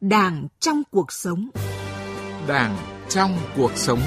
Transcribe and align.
Đảng 0.00 0.48
trong 0.60 0.82
cuộc 0.90 1.12
sống. 1.12 1.48
Đảng 2.48 2.76
trong 3.08 3.30
cuộc 3.56 3.70
sống. 3.74 4.00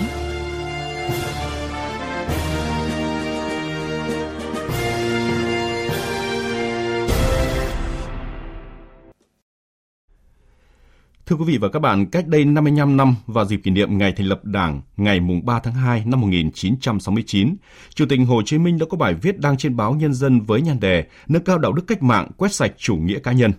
Thưa 11.25 11.35
quý 11.35 11.43
vị 11.47 11.57
và 11.57 11.69
các 11.69 11.79
bạn, 11.79 12.05
cách 12.05 12.27
đây 12.27 12.45
55 12.45 12.97
năm 12.97 13.15
vào 13.25 13.45
dịp 13.45 13.57
kỷ 13.63 13.71
niệm 13.71 13.97
ngày 13.97 14.13
thành 14.17 14.27
lập 14.27 14.45
Đảng, 14.45 14.81
ngày 14.97 15.19
mùng 15.19 15.45
3 15.45 15.59
tháng 15.59 15.73
2 15.73 16.03
năm 16.05 16.21
1969, 16.21 17.55
Chủ 17.89 18.05
tịch 18.09 18.19
Hồ 18.27 18.41
Chí 18.45 18.57
Minh 18.57 18.77
đã 18.77 18.85
có 18.89 18.97
bài 18.97 19.13
viết 19.13 19.39
đăng 19.39 19.57
trên 19.57 19.75
báo 19.75 19.93
Nhân 19.93 20.13
dân 20.13 20.41
với 20.41 20.61
nhan 20.61 20.79
đề 20.79 21.05
Nâng 21.27 21.43
cao 21.43 21.57
đạo 21.57 21.73
đức 21.73 21.83
cách 21.87 22.03
mạng, 22.03 22.31
quét 22.37 22.53
sạch 22.53 22.71
chủ 22.77 22.95
nghĩa 22.95 23.19
cá 23.19 23.31
nhân. 23.31 23.51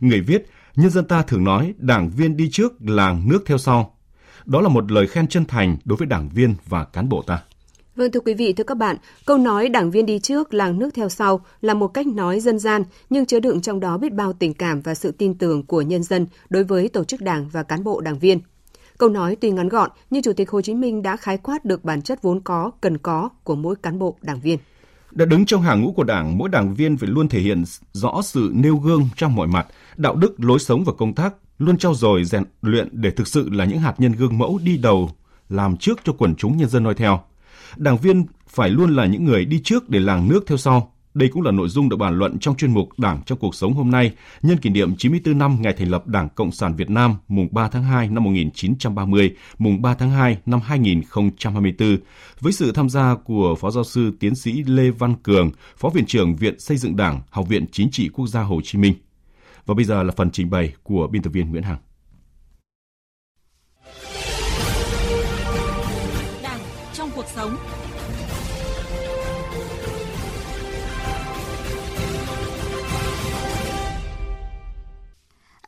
Người 0.00 0.20
viết, 0.20 0.46
nhân 0.76 0.90
dân 0.90 1.04
ta 1.04 1.22
thường 1.22 1.44
nói 1.44 1.74
đảng 1.78 2.10
viên 2.10 2.36
đi 2.36 2.48
trước, 2.50 2.72
làng 2.80 3.28
nước 3.28 3.42
theo 3.46 3.58
sau. 3.58 3.96
Đó 4.44 4.60
là 4.60 4.68
một 4.68 4.92
lời 4.92 5.06
khen 5.06 5.26
chân 5.26 5.44
thành 5.44 5.76
đối 5.84 5.96
với 5.96 6.06
đảng 6.06 6.28
viên 6.28 6.54
và 6.68 6.84
cán 6.84 7.08
bộ 7.08 7.22
ta. 7.22 7.42
Vâng 7.96 8.10
thưa 8.12 8.20
quý 8.20 8.34
vị, 8.34 8.52
thưa 8.52 8.64
các 8.64 8.76
bạn, 8.76 8.96
câu 9.26 9.38
nói 9.38 9.68
đảng 9.68 9.90
viên 9.90 10.06
đi 10.06 10.18
trước, 10.18 10.54
làng 10.54 10.78
nước 10.78 10.94
theo 10.94 11.08
sau 11.08 11.44
là 11.60 11.74
một 11.74 11.88
cách 11.88 12.06
nói 12.06 12.40
dân 12.40 12.58
gian 12.58 12.82
nhưng 13.10 13.26
chứa 13.26 13.40
đựng 13.40 13.60
trong 13.60 13.80
đó 13.80 13.98
biết 13.98 14.12
bao 14.12 14.32
tình 14.32 14.54
cảm 14.54 14.80
và 14.80 14.94
sự 14.94 15.10
tin 15.10 15.34
tưởng 15.34 15.62
của 15.66 15.82
nhân 15.82 16.02
dân 16.02 16.26
đối 16.50 16.64
với 16.64 16.88
tổ 16.88 17.04
chức 17.04 17.20
đảng 17.20 17.48
và 17.48 17.62
cán 17.62 17.84
bộ 17.84 18.00
đảng 18.00 18.18
viên. 18.18 18.40
Câu 18.98 19.08
nói 19.08 19.36
tuy 19.40 19.50
ngắn 19.50 19.68
gọn 19.68 19.90
nhưng 20.10 20.22
Chủ 20.22 20.32
tịch 20.32 20.50
Hồ 20.50 20.60
Chí 20.60 20.74
Minh 20.74 21.02
đã 21.02 21.16
khái 21.16 21.38
quát 21.38 21.64
được 21.64 21.84
bản 21.84 22.02
chất 22.02 22.22
vốn 22.22 22.40
có, 22.40 22.70
cần 22.80 22.98
có 22.98 23.28
của 23.44 23.54
mỗi 23.54 23.76
cán 23.76 23.98
bộ 23.98 24.16
đảng 24.22 24.40
viên. 24.40 24.58
Đã 25.14 25.24
đứng 25.24 25.46
trong 25.46 25.62
hàng 25.62 25.80
ngũ 25.80 25.92
của 25.92 26.04
Đảng, 26.04 26.38
mỗi 26.38 26.48
đảng 26.48 26.74
viên 26.74 26.96
phải 26.96 27.08
luôn 27.08 27.28
thể 27.28 27.40
hiện 27.40 27.64
rõ 27.92 28.22
sự 28.24 28.50
nêu 28.54 28.76
gương 28.76 29.08
trong 29.16 29.34
mọi 29.34 29.46
mặt, 29.46 29.66
đạo 29.96 30.14
đức, 30.14 30.34
lối 30.38 30.58
sống 30.58 30.84
và 30.84 30.92
công 30.92 31.14
tác, 31.14 31.34
luôn 31.58 31.78
trau 31.78 31.94
dồi 31.94 32.24
rèn 32.24 32.44
luyện 32.62 32.88
để 32.92 33.10
thực 33.10 33.28
sự 33.28 33.48
là 33.48 33.64
những 33.64 33.78
hạt 33.78 33.94
nhân 33.98 34.12
gương 34.12 34.38
mẫu 34.38 34.60
đi 34.64 34.76
đầu, 34.76 35.10
làm 35.48 35.76
trước 35.76 36.00
cho 36.04 36.12
quần 36.18 36.34
chúng 36.34 36.56
nhân 36.56 36.68
dân 36.68 36.82
noi 36.82 36.94
theo. 36.94 37.20
Đảng 37.76 37.96
viên 37.96 38.26
phải 38.48 38.70
luôn 38.70 38.96
là 38.96 39.06
những 39.06 39.24
người 39.24 39.44
đi 39.44 39.60
trước 39.64 39.88
để 39.88 40.00
làng 40.00 40.28
nước 40.28 40.44
theo 40.46 40.58
sau. 40.58 40.94
Đây 41.14 41.28
cũng 41.28 41.42
là 41.42 41.50
nội 41.50 41.68
dung 41.68 41.88
được 41.88 41.96
bàn 41.96 42.18
luận 42.18 42.38
trong 42.38 42.56
chuyên 42.56 42.74
mục 42.74 42.98
Đảng 42.98 43.22
trong 43.26 43.38
cuộc 43.38 43.54
sống 43.54 43.74
hôm 43.74 43.90
nay, 43.90 44.12
nhân 44.42 44.58
kỷ 44.58 44.70
niệm 44.70 44.96
94 44.96 45.38
năm 45.38 45.56
ngày 45.60 45.72
thành 45.72 45.88
lập 45.88 46.06
Đảng 46.06 46.28
Cộng 46.28 46.52
sản 46.52 46.74
Việt 46.74 46.90
Nam 46.90 47.16
mùng 47.28 47.48
3 47.50 47.68
tháng 47.68 47.84
2 47.84 48.08
năm 48.08 48.24
1930, 48.24 49.34
mùng 49.58 49.82
3 49.82 49.94
tháng 49.94 50.10
2 50.10 50.38
năm 50.46 50.60
2024, 50.60 51.98
với 52.40 52.52
sự 52.52 52.72
tham 52.72 52.88
gia 52.88 53.14
của 53.14 53.54
Phó 53.54 53.70
Giáo 53.70 53.84
sư 53.84 54.12
Tiến 54.20 54.34
sĩ 54.34 54.62
Lê 54.62 54.90
Văn 54.90 55.14
Cường, 55.22 55.50
Phó 55.76 55.88
Viện 55.88 56.06
trưởng 56.06 56.36
Viện 56.36 56.60
Xây 56.60 56.76
dựng 56.76 56.96
Đảng, 56.96 57.20
Học 57.30 57.48
viện 57.48 57.66
Chính 57.72 57.90
trị 57.90 58.08
Quốc 58.08 58.26
gia 58.26 58.42
Hồ 58.42 58.60
Chí 58.64 58.78
Minh. 58.78 58.94
Và 59.66 59.74
bây 59.74 59.84
giờ 59.84 60.02
là 60.02 60.12
phần 60.16 60.30
trình 60.30 60.50
bày 60.50 60.72
của 60.82 61.06
biên 61.06 61.22
tập 61.22 61.30
viên 61.30 61.50
Nguyễn 61.50 61.62
Hằng. 61.62 61.78
Đảng 66.42 66.60
trong 66.92 67.10
cuộc 67.14 67.26
sống. 67.34 67.56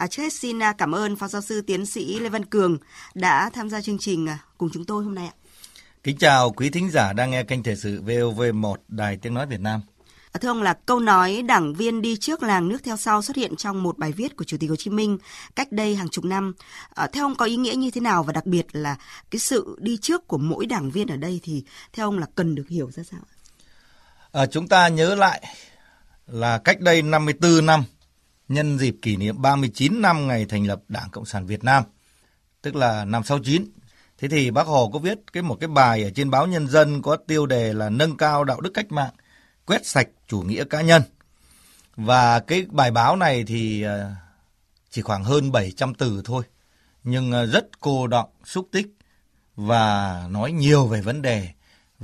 À, 0.04 0.06
trước 0.06 0.22
hết 0.22 0.32
xin 0.32 0.62
à, 0.62 0.72
cảm 0.72 0.94
ơn 0.94 1.16
Phó 1.16 1.28
Giáo 1.28 1.42
sư 1.42 1.60
Tiến 1.60 1.86
sĩ 1.86 2.18
Lê 2.20 2.28
Văn 2.28 2.44
Cường 2.44 2.78
đã 3.14 3.50
tham 3.50 3.70
gia 3.70 3.80
chương 3.80 3.98
trình 3.98 4.26
à, 4.26 4.38
cùng 4.58 4.70
chúng 4.72 4.84
tôi 4.84 5.04
hôm 5.04 5.14
nay 5.14 5.26
ạ. 5.26 5.34
Kính 6.02 6.16
chào 6.16 6.50
quý 6.50 6.70
thính 6.70 6.90
giả 6.90 7.12
đang 7.12 7.30
nghe 7.30 7.42
kênh 7.42 7.62
Thời 7.62 7.76
sự 7.76 8.02
VOV1 8.02 8.74
Đài 8.88 9.16
Tiếng 9.16 9.34
Nói 9.34 9.46
Việt 9.46 9.60
Nam. 9.60 9.80
À, 10.32 10.38
thưa 10.38 10.48
ông 10.48 10.62
là 10.62 10.74
câu 10.86 11.00
nói 11.00 11.42
đảng 11.42 11.74
viên 11.74 12.02
đi 12.02 12.16
trước 12.16 12.42
làng 12.42 12.68
nước 12.68 12.78
theo 12.84 12.96
sau 12.96 13.22
xuất 13.22 13.36
hiện 13.36 13.56
trong 13.56 13.82
một 13.82 13.98
bài 13.98 14.12
viết 14.12 14.36
của 14.36 14.44
Chủ 14.44 14.56
tịch 14.60 14.70
Hồ 14.70 14.76
Chí 14.76 14.90
Minh 14.90 15.18
cách 15.56 15.72
đây 15.72 15.96
hàng 15.96 16.08
chục 16.08 16.24
năm. 16.24 16.54
À, 16.94 17.06
theo 17.06 17.24
ông 17.24 17.34
có 17.34 17.44
ý 17.44 17.56
nghĩa 17.56 17.74
như 17.74 17.90
thế 17.90 18.00
nào 18.00 18.22
và 18.22 18.32
đặc 18.32 18.46
biệt 18.46 18.66
là 18.72 18.96
cái 19.30 19.38
sự 19.38 19.76
đi 19.80 19.96
trước 19.96 20.28
của 20.28 20.38
mỗi 20.38 20.66
đảng 20.66 20.90
viên 20.90 21.08
ở 21.08 21.16
đây 21.16 21.40
thì 21.42 21.64
theo 21.92 22.06
ông 22.06 22.18
là 22.18 22.26
cần 22.34 22.54
được 22.54 22.68
hiểu 22.68 22.90
ra 22.90 23.02
sao? 23.02 23.20
À, 24.32 24.46
chúng 24.46 24.68
ta 24.68 24.88
nhớ 24.88 25.14
lại 25.14 25.44
là 26.26 26.58
cách 26.58 26.80
đây 26.80 27.02
54 27.02 27.66
năm 27.66 27.84
nhân 28.48 28.78
dịp 28.78 28.96
kỷ 29.02 29.16
niệm 29.16 29.42
39 29.42 30.02
năm 30.02 30.26
ngày 30.26 30.46
thành 30.48 30.66
lập 30.66 30.80
Đảng 30.88 31.10
Cộng 31.10 31.24
sản 31.24 31.46
Việt 31.46 31.64
Nam, 31.64 31.82
tức 32.62 32.76
là 32.76 33.04
năm 33.04 33.24
69. 33.24 33.64
Thế 34.18 34.28
thì 34.28 34.50
Bác 34.50 34.66
Hồ 34.66 34.90
có 34.92 34.98
viết 34.98 35.18
cái 35.32 35.42
một 35.42 35.56
cái 35.60 35.68
bài 35.68 36.04
ở 36.04 36.10
trên 36.10 36.30
báo 36.30 36.46
Nhân 36.46 36.68
dân 36.68 37.02
có 37.02 37.16
tiêu 37.16 37.46
đề 37.46 37.72
là 37.72 37.90
nâng 37.90 38.16
cao 38.16 38.44
đạo 38.44 38.60
đức 38.60 38.70
cách 38.74 38.92
mạng, 38.92 39.12
quét 39.66 39.86
sạch 39.86 40.08
chủ 40.28 40.40
nghĩa 40.40 40.64
cá 40.64 40.80
nhân. 40.80 41.02
Và 41.96 42.40
cái 42.40 42.66
bài 42.70 42.90
báo 42.90 43.16
này 43.16 43.44
thì 43.46 43.82
ờ, 43.82 44.10
chỉ 44.90 45.02
khoảng 45.02 45.24
hơn 45.24 45.52
700 45.52 45.94
từ 45.94 46.22
thôi, 46.24 46.44
nhưng 47.04 47.32
ờ, 47.32 47.46
rất 47.46 47.80
cô 47.80 48.06
đọng, 48.06 48.30
xúc 48.44 48.68
tích 48.72 48.86
và 49.56 50.22
nói 50.30 50.52
nhiều 50.52 50.86
về 50.86 51.00
vấn 51.00 51.22
đề 51.22 51.48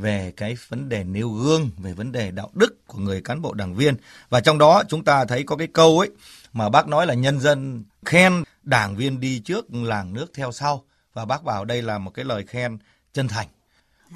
về 0.01 0.33
cái 0.37 0.57
vấn 0.69 0.89
đề 0.89 1.05
nêu 1.05 1.31
gương, 1.31 1.71
về 1.77 1.93
vấn 1.93 2.13
đề 2.13 2.31
đạo 2.31 2.51
đức 2.55 2.87
của 2.87 2.99
người 2.99 3.21
cán 3.21 3.43
bộ 3.43 3.55
đảng 3.55 3.75
viên. 3.75 3.95
Và 4.29 4.41
trong 4.41 4.59
đó 4.59 4.83
chúng 4.89 5.05
ta 5.05 5.25
thấy 5.25 5.43
có 5.43 5.57
cái 5.57 5.67
câu 5.67 5.99
ấy 5.99 6.11
mà 6.53 6.69
bác 6.69 6.89
nói 6.89 7.07
là 7.07 7.15
nhân 7.15 7.41
dân 7.41 7.85
khen 8.05 8.45
đảng 8.63 8.97
viên 8.97 9.21
đi 9.21 9.39
trước 9.39 9.75
làng 9.75 10.13
nước 10.13 10.31
theo 10.35 10.53
sau. 10.53 10.85
Và 11.13 11.25
bác 11.25 11.45
bảo 11.45 11.65
đây 11.65 11.83
là 11.83 11.99
một 11.99 12.11
cái 12.11 12.25
lời 12.25 12.45
khen 12.47 12.79
chân 13.13 13.29
thành. 13.29 13.49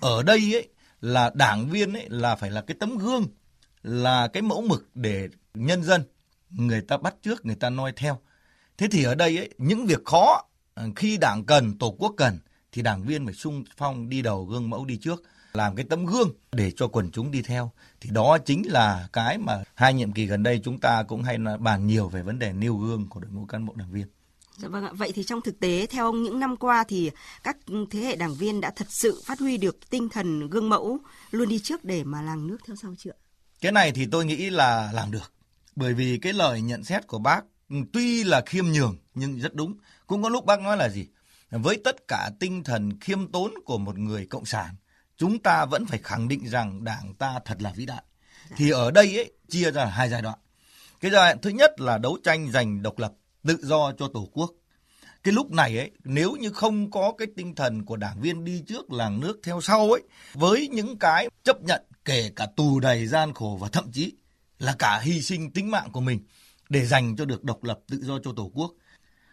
Ở 0.00 0.22
đây 0.22 0.54
ấy 0.54 0.68
là 1.00 1.30
đảng 1.34 1.70
viên 1.70 1.92
ấy 1.92 2.06
là 2.08 2.36
phải 2.36 2.50
là 2.50 2.60
cái 2.60 2.76
tấm 2.80 2.98
gương, 2.98 3.26
là 3.82 4.28
cái 4.28 4.42
mẫu 4.42 4.62
mực 4.62 4.88
để 4.94 5.28
nhân 5.54 5.82
dân 5.82 6.04
người 6.50 6.80
ta 6.80 6.96
bắt 6.96 7.14
trước, 7.22 7.46
người 7.46 7.56
ta 7.56 7.70
noi 7.70 7.92
theo. 7.96 8.18
Thế 8.78 8.88
thì 8.90 9.04
ở 9.04 9.14
đây 9.14 9.38
ấy, 9.38 9.50
những 9.58 9.86
việc 9.86 10.04
khó 10.04 10.44
ờ, 10.74 10.88
khi 10.96 11.16
đảng 11.16 11.44
cần, 11.44 11.78
tổ 11.78 11.96
quốc 11.98 12.14
cần 12.16 12.38
thì 12.72 12.82
đảng 12.82 13.02
viên 13.02 13.24
phải 13.24 13.34
sung 13.34 13.64
phong 13.76 14.08
đi 14.08 14.22
đầu 14.22 14.44
gương 14.44 14.70
mẫu 14.70 14.84
đi 14.84 14.96
trước 14.96 15.22
làm 15.54 15.74
cái 15.76 15.86
tấm 15.90 16.06
gương 16.06 16.32
để 16.52 16.70
cho 16.76 16.88
quần 16.88 17.10
chúng 17.10 17.30
đi 17.30 17.42
theo 17.42 17.72
thì 18.00 18.10
đó 18.10 18.38
chính 18.38 18.62
là 18.66 19.08
cái 19.12 19.38
mà 19.38 19.62
hai 19.74 19.94
nhiệm 19.94 20.12
kỳ 20.12 20.26
gần 20.26 20.42
đây 20.42 20.60
chúng 20.64 20.80
ta 20.80 21.02
cũng 21.02 21.22
hay 21.22 21.38
bàn 21.60 21.86
nhiều 21.86 22.08
về 22.08 22.22
vấn 22.22 22.38
đề 22.38 22.52
nêu 22.52 22.76
gương 22.76 23.08
của 23.08 23.20
đội 23.20 23.30
ngũ 23.30 23.46
cán 23.46 23.66
bộ 23.66 23.74
đảng 23.76 23.92
viên. 23.92 24.06
Dạ 24.56 24.68
vâng 24.68 24.84
ạ. 24.84 24.90
Vậy 24.94 25.12
thì 25.14 25.24
trong 25.24 25.40
thực 25.40 25.60
tế 25.60 25.86
theo 25.86 26.04
ông 26.04 26.22
những 26.22 26.40
năm 26.40 26.56
qua 26.56 26.84
thì 26.88 27.10
các 27.42 27.56
thế 27.90 28.00
hệ 28.00 28.16
đảng 28.16 28.34
viên 28.34 28.60
đã 28.60 28.72
thật 28.76 28.86
sự 28.88 29.22
phát 29.26 29.38
huy 29.38 29.56
được 29.56 29.90
tinh 29.90 30.08
thần 30.08 30.50
gương 30.50 30.68
mẫu 30.68 30.98
luôn 31.30 31.48
đi 31.48 31.58
trước 31.58 31.84
để 31.84 32.04
mà 32.04 32.22
làng 32.22 32.46
nước 32.46 32.58
theo 32.66 32.76
sau 32.76 32.94
chưa? 32.98 33.10
Cái 33.60 33.72
này 33.72 33.92
thì 33.92 34.06
tôi 34.06 34.24
nghĩ 34.24 34.50
là 34.50 34.90
làm 34.92 35.10
được. 35.10 35.32
Bởi 35.76 35.94
vì 35.94 36.18
cái 36.22 36.32
lời 36.32 36.60
nhận 36.60 36.84
xét 36.84 37.06
của 37.06 37.18
bác 37.18 37.44
tuy 37.92 38.24
là 38.24 38.42
khiêm 38.46 38.64
nhường 38.64 38.96
nhưng 39.14 39.38
rất 39.38 39.54
đúng. 39.54 39.76
Cũng 40.06 40.22
có 40.22 40.28
lúc 40.28 40.44
bác 40.44 40.60
nói 40.60 40.76
là 40.76 40.88
gì? 40.88 41.06
Với 41.50 41.80
tất 41.84 42.08
cả 42.08 42.30
tinh 42.40 42.64
thần 42.64 43.00
khiêm 43.00 43.32
tốn 43.32 43.54
của 43.64 43.78
một 43.78 43.98
người 43.98 44.26
cộng 44.26 44.44
sản 44.44 44.74
chúng 45.16 45.38
ta 45.38 45.64
vẫn 45.64 45.86
phải 45.86 45.98
khẳng 46.02 46.28
định 46.28 46.48
rằng 46.48 46.84
đảng 46.84 47.14
ta 47.14 47.40
thật 47.44 47.62
là 47.62 47.72
vĩ 47.76 47.86
đại. 47.86 48.02
Thì 48.56 48.70
ở 48.70 48.90
đây 48.90 49.16
ấy, 49.16 49.32
chia 49.48 49.70
ra 49.70 49.84
hai 49.84 50.10
giai 50.10 50.22
đoạn. 50.22 50.38
Cái 51.00 51.10
giai 51.10 51.24
đoạn 51.24 51.42
thứ 51.42 51.50
nhất 51.50 51.80
là 51.80 51.98
đấu 51.98 52.18
tranh 52.24 52.50
giành 52.50 52.82
độc 52.82 52.98
lập, 52.98 53.12
tự 53.46 53.58
do 53.62 53.92
cho 53.98 54.08
Tổ 54.14 54.28
quốc. 54.32 54.50
Cái 55.22 55.34
lúc 55.34 55.50
này 55.50 55.78
ấy, 55.78 55.90
nếu 56.04 56.32
như 56.32 56.50
không 56.50 56.90
có 56.90 57.12
cái 57.18 57.28
tinh 57.36 57.54
thần 57.54 57.84
của 57.84 57.96
đảng 57.96 58.20
viên 58.20 58.44
đi 58.44 58.62
trước 58.66 58.92
làng 58.92 59.20
nước 59.20 59.40
theo 59.42 59.60
sau 59.60 59.92
ấy, 59.92 60.02
với 60.34 60.68
những 60.68 60.98
cái 60.98 61.28
chấp 61.44 61.62
nhận 61.62 61.82
kể 62.04 62.30
cả 62.36 62.46
tù 62.56 62.80
đầy 62.80 63.06
gian 63.06 63.34
khổ 63.34 63.58
và 63.60 63.68
thậm 63.68 63.92
chí 63.92 64.12
là 64.58 64.74
cả 64.78 65.00
hy 65.02 65.22
sinh 65.22 65.52
tính 65.52 65.70
mạng 65.70 65.88
của 65.92 66.00
mình 66.00 66.20
để 66.68 66.86
dành 66.86 67.16
cho 67.16 67.24
được 67.24 67.44
độc 67.44 67.64
lập 67.64 67.78
tự 67.90 67.98
do 68.02 68.18
cho 68.24 68.32
Tổ 68.36 68.50
quốc 68.54 68.72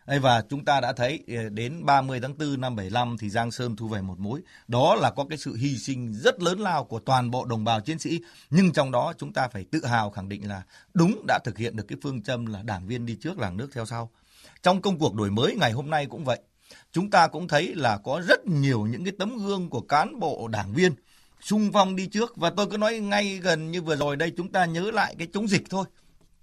và 0.06 0.42
chúng 0.50 0.66
ta 0.66 0.82
đã 0.82 0.94
thấy 0.94 1.24
ờ, 1.28 1.50
đến 1.50 1.86
30 1.86 2.20
tháng 2.22 2.38
4 2.38 2.62
năm 2.62 2.76
75 2.76 3.18
thì 3.18 3.30
Giang 3.30 3.52
Sơn 3.52 3.76
thu 3.76 3.88
về 3.88 4.02
một 4.02 4.20
mối. 4.20 4.42
Đó 4.68 4.96
là 4.96 5.12
có 5.12 5.26
cái 5.30 5.38
sự 5.38 5.56
hy 5.56 5.78
sinh 5.78 6.14
rất 6.14 6.42
lớn 6.42 6.60
lao 6.60 6.84
của 6.84 7.00
toàn 7.00 7.32
bộ 7.32 7.46
đồng 7.46 7.64
bào 7.64 7.82
chiến 7.82 8.00
sĩ. 8.00 8.22
Nhưng 8.50 8.74
trong 8.74 8.92
đó 8.92 9.14
chúng 9.18 9.34
ta 9.34 9.48
phải 9.48 9.66
tự 9.72 9.86
hào 9.86 10.10
khẳng 10.10 10.30
định 10.30 10.50
là 10.50 10.64
đúng 10.94 11.26
đã 11.28 11.40
thực 11.44 11.58
hiện 11.58 11.76
được 11.76 11.84
cái 11.88 11.98
phương 12.04 12.24
châm 12.24 12.46
là 12.46 12.62
đảng 12.64 12.88
viên 12.88 13.06
đi 13.06 13.18
trước, 13.22 13.40
làng 13.40 13.58
nước 13.58 13.70
theo 13.74 13.86
sau. 13.86 14.10
Trong 14.64 14.82
công 14.82 15.00
cuộc 15.00 15.16
đổi 15.16 15.32
mới, 15.32 15.56
ngày 15.56 15.72
hôm 15.72 15.90
nay 15.90 16.06
cũng 16.06 16.24
vậy. 16.24 16.40
Chúng 16.92 17.10
ta 17.10 17.28
cũng 17.28 17.48
thấy 17.48 17.76
là 17.76 17.98
có 17.98 18.22
rất 18.28 18.48
nhiều 18.48 18.86
những 18.86 19.04
cái 19.04 19.14
tấm 19.20 19.38
gương 19.38 19.70
của 19.70 19.82
cán 19.82 20.20
bộ 20.20 20.48
đảng 20.48 20.74
viên 20.74 20.96
sung 21.42 21.70
phong 21.74 21.96
đi 21.96 22.08
trước 22.08 22.38
và 22.38 22.50
tôi 22.50 22.68
cứ 22.72 22.78
nói 22.78 23.00
ngay 23.00 23.40
gần 23.44 23.72
như 23.72 23.82
vừa 23.82 23.96
rồi 23.96 24.16
đây, 24.16 24.32
chúng 24.38 24.52
ta 24.52 24.66
nhớ 24.66 24.92
lại 24.92 25.16
cái 25.18 25.28
chống 25.34 25.48
dịch 25.48 25.64
thôi 25.70 25.86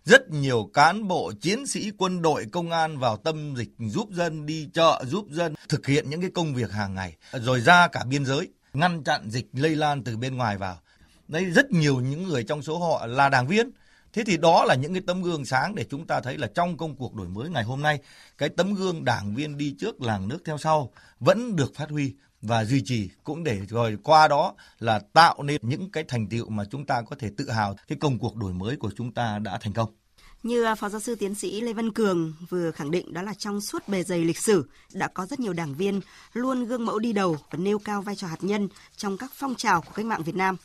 rất 0.09 0.31
nhiều 0.31 0.71
cán 0.75 1.09
bộ 1.09 1.33
chiến 1.41 1.67
sĩ 1.67 1.91
quân 1.99 2.23
đội 2.23 2.47
công 2.53 2.71
an 2.71 2.99
vào 2.99 3.17
tâm 3.17 3.55
dịch 3.57 3.69
giúp 3.79 4.09
dân, 4.11 4.47
đi 4.47 4.69
chợ 4.75 5.05
giúp 5.07 5.27
dân, 5.31 5.55
thực 5.69 5.87
hiện 5.87 6.11
những 6.11 6.21
cái 6.21 6.31
công 6.31 6.55
việc 6.55 6.71
hàng 6.71 6.95
ngày, 6.95 7.17
rồi 7.33 7.61
ra 7.61 7.89
cả 7.89 8.05
biên 8.09 8.25
giới, 8.25 8.49
ngăn 8.73 9.05
chặn 9.05 9.31
dịch 9.31 9.47
lây 9.53 9.77
lan 9.77 10.05
từ 10.05 10.17
bên 10.17 10.37
ngoài 10.37 10.59
vào. 10.59 10.81
Đấy, 11.29 11.45
rất 11.45 11.71
nhiều 11.71 12.01
những 12.01 12.29
người 12.29 12.45
trong 12.45 12.63
số 12.63 12.79
họ 12.79 13.07
là 13.07 13.29
đảng 13.29 13.47
viên. 13.47 13.71
Thế 14.13 14.23
thì 14.27 14.37
đó 14.37 14.65
là 14.65 14.75
những 14.75 14.95
cái 14.95 15.03
tấm 15.07 15.23
gương 15.23 15.45
sáng 15.45 15.75
để 15.75 15.85
chúng 15.91 16.07
ta 16.07 16.21
thấy 16.21 16.39
là 16.39 16.47
trong 16.55 16.77
công 16.77 16.97
cuộc 16.97 17.15
đổi 17.15 17.29
mới 17.29 17.51
ngày 17.51 17.65
hôm 17.65 17.83
nay, 17.83 17.99
cái 18.39 18.49
tấm 18.49 18.75
gương 18.75 19.05
đảng 19.05 19.35
viên 19.35 19.59
đi 19.59 19.75
trước 19.79 20.03
làng 20.03 20.29
nước 20.29 20.39
theo 20.45 20.59
sau 20.59 20.93
vẫn 21.21 21.57
được 21.57 21.75
phát 21.75 21.91
huy 21.91 22.15
và 22.43 22.65
duy 22.65 22.83
trì. 22.85 23.11
Cũng 23.25 23.45
để 23.45 23.61
rồi 23.69 23.99
qua 24.03 24.29
đó 24.29 24.55
là 24.79 25.01
tạo 25.13 25.43
nên 25.43 25.61
những 25.63 25.91
cái 25.91 26.05
thành 26.09 26.29
tựu 26.29 26.49
mà 26.49 26.65
chúng 26.71 26.87
ta 26.87 27.03
có 27.03 27.17
thể 27.19 27.31
tự 27.37 27.51
hào 27.51 27.77
cái 27.89 27.99
công 28.01 28.19
cuộc 28.19 28.37
đổi 28.37 28.53
mới 28.53 28.77
của 28.77 28.91
chúng 28.97 29.13
ta 29.13 29.39
đã 29.39 29.59
thành 29.59 29.73
công. 29.73 29.98
Như 30.43 30.63
à, 30.63 30.75
Phó 30.75 30.89
Giáo 30.89 31.01
sư 31.01 31.15
Tiến 31.15 31.35
sĩ 31.35 31.61
Lê 31.61 31.73
Văn 31.73 31.93
Cường 31.93 32.33
vừa 32.49 32.71
khẳng 32.71 32.91
định 32.91 33.13
đó 33.13 33.23
là 33.23 33.35
trong 33.35 33.61
suốt 33.61 33.89
bề 33.89 34.03
dày 34.03 34.25
lịch 34.25 34.39
sử 34.39 34.65
đã 34.93 35.09
có 35.09 35.27
rất 35.27 35.41
nhiều 35.41 35.53
đảng 35.53 35.75
viên 35.75 36.01
luôn 36.33 36.65
gương 36.65 36.87
mẫu 36.87 36.99
đi 36.99 37.13
đầu 37.13 37.37
và 37.51 37.59
nêu 37.59 37.79
cao 37.79 38.03
vai 38.03 38.17
trò 38.17 38.27
hạt 38.27 38.37
nhân 38.41 38.69
trong 38.97 39.19
các 39.19 39.31
phong 39.35 39.55
trào 39.55 39.83
của 39.83 39.93
cách 39.95 40.07
mạng 40.07 40.23
Việt 40.23 40.37
Nam. 40.37 40.57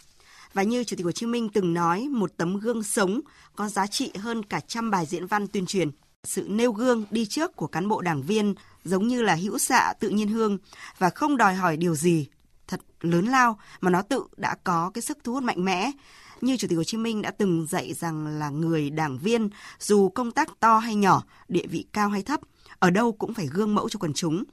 Và 0.53 0.63
như 0.63 0.83
Chủ 0.83 0.95
tịch 0.95 1.05
Hồ 1.05 1.11
Chí 1.11 1.25
Minh 1.25 1.49
từng 1.49 1.73
nói, 1.73 2.07
một 2.11 2.31
tấm 2.37 2.59
gương 2.59 2.83
sống 2.83 3.21
có 3.55 3.69
giá 3.69 3.87
trị 3.87 4.11
hơn 4.19 4.43
cả 4.45 4.59
trăm 4.59 4.91
bài 4.91 5.05
diễn 5.05 5.27
văn 5.27 5.47
tuyên 5.47 5.65
truyền. 5.65 5.91
Sự 6.23 6.45
nêu 6.49 6.71
gương 6.71 7.05
đi 7.11 7.25
trước 7.25 7.55
của 7.55 7.67
cán 7.67 7.87
bộ 7.87 8.01
đảng 8.01 8.21
viên 8.21 8.55
giống 8.83 9.07
như 9.07 9.21
là 9.21 9.35
hữu 9.35 9.57
xạ 9.57 9.93
tự 9.99 10.09
nhiên 10.09 10.27
hương 10.27 10.57
và 10.97 11.09
không 11.09 11.37
đòi 11.37 11.53
hỏi 11.53 11.77
điều 11.77 11.95
gì 11.95 12.27
thật 12.67 12.79
lớn 13.01 13.25
lao 13.25 13.59
mà 13.81 13.89
nó 13.89 14.01
tự 14.01 14.23
đã 14.37 14.55
có 14.63 14.91
cái 14.93 15.01
sức 15.01 15.17
thu 15.23 15.33
hút 15.33 15.43
mạnh 15.43 15.65
mẽ 15.65 15.91
như 16.45 16.57
Chủ 16.57 16.67
tịch 16.67 16.77
Hồ 16.77 16.83
Chí 16.83 16.97
Minh 16.97 17.21
đã 17.21 17.31
từng 17.31 17.67
dạy 17.69 17.93
rằng 17.93 18.27
là 18.27 18.49
người 18.49 18.89
đảng 18.89 19.17
viên 19.17 19.49
dù 19.79 20.09
công 20.09 20.31
tác 20.31 20.59
to 20.59 20.77
hay 20.77 20.95
nhỏ, 20.95 21.23
địa 21.47 21.67
vị 21.67 21.85
cao 21.93 22.09
hay 22.09 22.21
thấp, 22.21 22.39
ở 22.79 22.89
đâu 22.89 23.11
cũng 23.11 23.33
phải 23.33 23.47
gương 23.47 23.75
mẫu 23.75 23.89
cho 23.89 23.99
quần 23.99 24.13
chúng. 24.13 24.43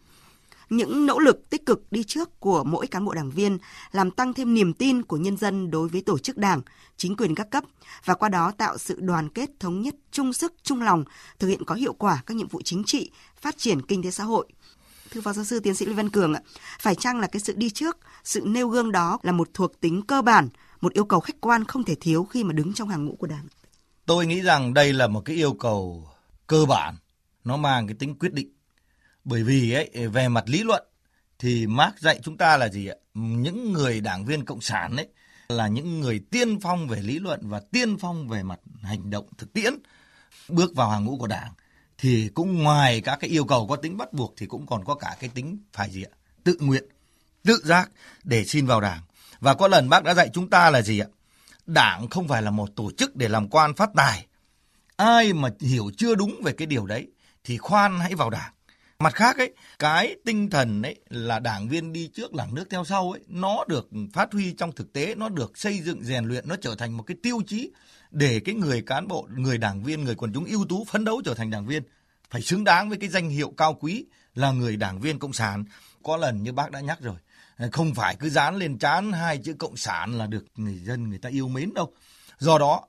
Những 0.70 1.06
nỗ 1.06 1.18
lực 1.18 1.50
tích 1.50 1.66
cực 1.66 1.92
đi 1.92 2.04
trước 2.04 2.40
của 2.40 2.64
mỗi 2.64 2.86
cán 2.86 3.04
bộ 3.04 3.14
đảng 3.14 3.30
viên 3.30 3.58
làm 3.92 4.10
tăng 4.10 4.34
thêm 4.34 4.54
niềm 4.54 4.72
tin 4.72 5.02
của 5.02 5.16
nhân 5.16 5.36
dân 5.36 5.70
đối 5.70 5.88
với 5.88 6.02
tổ 6.02 6.18
chức 6.18 6.36
đảng, 6.36 6.60
chính 6.96 7.16
quyền 7.16 7.34
các 7.34 7.50
cấp 7.50 7.64
và 8.04 8.14
qua 8.14 8.28
đó 8.28 8.52
tạo 8.58 8.78
sự 8.78 9.00
đoàn 9.00 9.28
kết 9.28 9.50
thống 9.60 9.82
nhất, 9.82 9.94
chung 10.10 10.32
sức, 10.32 10.54
chung 10.62 10.82
lòng, 10.82 11.04
thực 11.38 11.48
hiện 11.48 11.64
có 11.64 11.74
hiệu 11.74 11.92
quả 11.92 12.22
các 12.26 12.36
nhiệm 12.36 12.48
vụ 12.48 12.60
chính 12.64 12.84
trị, 12.84 13.10
phát 13.40 13.58
triển 13.58 13.82
kinh 13.82 14.02
tế 14.02 14.10
xã 14.10 14.24
hội, 14.24 14.46
thưa 15.10 15.20
phó 15.20 15.32
giáo 15.32 15.44
sư 15.44 15.60
tiến 15.60 15.74
sĩ 15.74 15.86
Lê 15.86 15.92
Văn 15.92 16.10
Cường 16.10 16.34
ạ, 16.34 16.40
phải 16.80 16.94
chăng 16.94 17.20
là 17.20 17.26
cái 17.26 17.40
sự 17.40 17.54
đi 17.56 17.70
trước, 17.70 17.96
sự 18.24 18.40
nêu 18.44 18.68
gương 18.68 18.92
đó 18.92 19.18
là 19.22 19.32
một 19.32 19.48
thuộc 19.54 19.80
tính 19.80 20.02
cơ 20.02 20.22
bản 20.22 20.48
một 20.80 20.92
yêu 20.92 21.04
cầu 21.04 21.20
khách 21.20 21.40
quan 21.40 21.64
không 21.64 21.84
thể 21.84 21.94
thiếu 22.00 22.24
khi 22.24 22.44
mà 22.44 22.52
đứng 22.52 22.74
trong 22.74 22.88
hàng 22.88 23.04
ngũ 23.04 23.16
của 23.16 23.26
Đảng. 23.26 23.46
Tôi 24.06 24.26
nghĩ 24.26 24.40
rằng 24.40 24.74
đây 24.74 24.92
là 24.92 25.06
một 25.06 25.20
cái 25.20 25.36
yêu 25.36 25.52
cầu 25.52 26.08
cơ 26.46 26.66
bản, 26.68 26.96
nó 27.44 27.56
mang 27.56 27.86
cái 27.86 27.96
tính 27.98 28.18
quyết 28.18 28.32
định. 28.32 28.52
Bởi 29.24 29.42
vì 29.42 29.72
ấy 29.72 30.08
về 30.12 30.28
mặt 30.28 30.44
lý 30.46 30.62
luận 30.62 30.82
thì 31.38 31.66
Marx 31.66 31.94
dạy 31.98 32.20
chúng 32.22 32.36
ta 32.36 32.56
là 32.56 32.68
gì 32.68 32.86
ạ? 32.86 32.96
Những 33.14 33.72
người 33.72 34.00
đảng 34.00 34.24
viên 34.24 34.44
cộng 34.44 34.60
sản 34.60 34.96
ấy 34.96 35.08
là 35.50 35.68
những 35.68 36.00
người 36.00 36.18
tiên 36.30 36.60
phong 36.60 36.88
về 36.88 37.02
lý 37.02 37.18
luận 37.18 37.40
và 37.42 37.60
tiên 37.60 37.96
phong 37.98 38.28
về 38.28 38.42
mặt 38.42 38.60
hành 38.82 39.10
động 39.10 39.26
thực 39.38 39.52
tiễn 39.52 39.74
bước 40.48 40.74
vào 40.74 40.90
hàng 40.90 41.04
ngũ 41.04 41.18
của 41.18 41.26
đảng 41.26 41.52
thì 41.98 42.30
cũng 42.34 42.62
ngoài 42.62 43.00
các 43.00 43.18
cái 43.20 43.30
yêu 43.30 43.44
cầu 43.44 43.66
có 43.66 43.76
tính 43.76 43.96
bắt 43.96 44.12
buộc 44.12 44.34
thì 44.36 44.46
cũng 44.46 44.66
còn 44.66 44.84
có 44.84 44.94
cả 44.94 45.16
cái 45.20 45.30
tính 45.34 45.58
phải 45.72 45.90
gì 45.90 46.02
ạ 46.02 46.12
tự 46.44 46.56
nguyện 46.60 46.84
tự 47.42 47.62
giác 47.64 47.90
để 48.24 48.44
xin 48.44 48.66
vào 48.66 48.80
đảng 48.80 49.00
và 49.40 49.54
có 49.54 49.68
lần 49.68 49.88
bác 49.88 50.04
đã 50.04 50.14
dạy 50.14 50.30
chúng 50.32 50.50
ta 50.50 50.70
là 50.70 50.82
gì 50.82 50.98
ạ? 50.98 51.06
Đảng 51.66 52.08
không 52.08 52.28
phải 52.28 52.42
là 52.42 52.50
một 52.50 52.68
tổ 52.76 52.90
chức 52.98 53.16
để 53.16 53.28
làm 53.28 53.48
quan 53.48 53.74
phát 53.74 53.90
tài. 53.96 54.26
Ai 54.96 55.32
mà 55.32 55.48
hiểu 55.60 55.90
chưa 55.96 56.14
đúng 56.14 56.42
về 56.42 56.52
cái 56.52 56.66
điều 56.66 56.86
đấy 56.86 57.08
thì 57.44 57.58
khoan 57.58 58.00
hãy 58.00 58.14
vào 58.14 58.30
đảng. 58.30 58.52
Mặt 58.98 59.14
khác 59.14 59.38
ấy, 59.38 59.54
cái 59.78 60.16
tinh 60.24 60.50
thần 60.50 60.82
ấy 60.82 61.00
là 61.08 61.38
đảng 61.38 61.68
viên 61.68 61.92
đi 61.92 62.10
trước 62.14 62.34
làng 62.34 62.54
nước 62.54 62.64
theo 62.70 62.84
sau 62.84 63.10
ấy, 63.10 63.20
nó 63.28 63.64
được 63.68 63.88
phát 64.12 64.32
huy 64.32 64.52
trong 64.52 64.72
thực 64.72 64.92
tế, 64.92 65.14
nó 65.14 65.28
được 65.28 65.58
xây 65.58 65.80
dựng 65.80 66.04
rèn 66.04 66.24
luyện, 66.24 66.48
nó 66.48 66.56
trở 66.60 66.74
thành 66.74 66.96
một 66.96 67.02
cái 67.02 67.16
tiêu 67.22 67.42
chí 67.46 67.70
để 68.10 68.40
cái 68.40 68.54
người 68.54 68.82
cán 68.82 69.08
bộ, 69.08 69.28
người 69.36 69.58
đảng 69.58 69.82
viên, 69.82 70.04
người 70.04 70.14
quần 70.14 70.32
chúng 70.32 70.44
ưu 70.44 70.64
tú 70.68 70.84
phấn 70.84 71.04
đấu 71.04 71.22
trở 71.24 71.34
thành 71.34 71.50
đảng 71.50 71.66
viên 71.66 71.82
phải 72.30 72.42
xứng 72.42 72.64
đáng 72.64 72.88
với 72.88 72.98
cái 72.98 73.08
danh 73.08 73.28
hiệu 73.28 73.54
cao 73.56 73.74
quý 73.74 74.04
là 74.34 74.52
người 74.52 74.76
đảng 74.76 75.00
viên 75.00 75.18
cộng 75.18 75.32
sản. 75.32 75.64
Có 76.02 76.16
lần 76.16 76.42
như 76.42 76.52
bác 76.52 76.70
đã 76.70 76.80
nhắc 76.80 77.00
rồi, 77.00 77.16
không 77.72 77.94
phải 77.94 78.16
cứ 78.16 78.30
dán 78.30 78.56
lên 78.56 78.78
trán 78.78 79.12
hai 79.12 79.38
chữ 79.38 79.54
cộng 79.58 79.76
sản 79.76 80.18
là 80.18 80.26
được 80.26 80.44
người 80.56 80.78
dân 80.78 81.08
người 81.08 81.18
ta 81.18 81.28
yêu 81.28 81.48
mến 81.48 81.74
đâu. 81.74 81.92
Do 82.38 82.58
đó, 82.58 82.82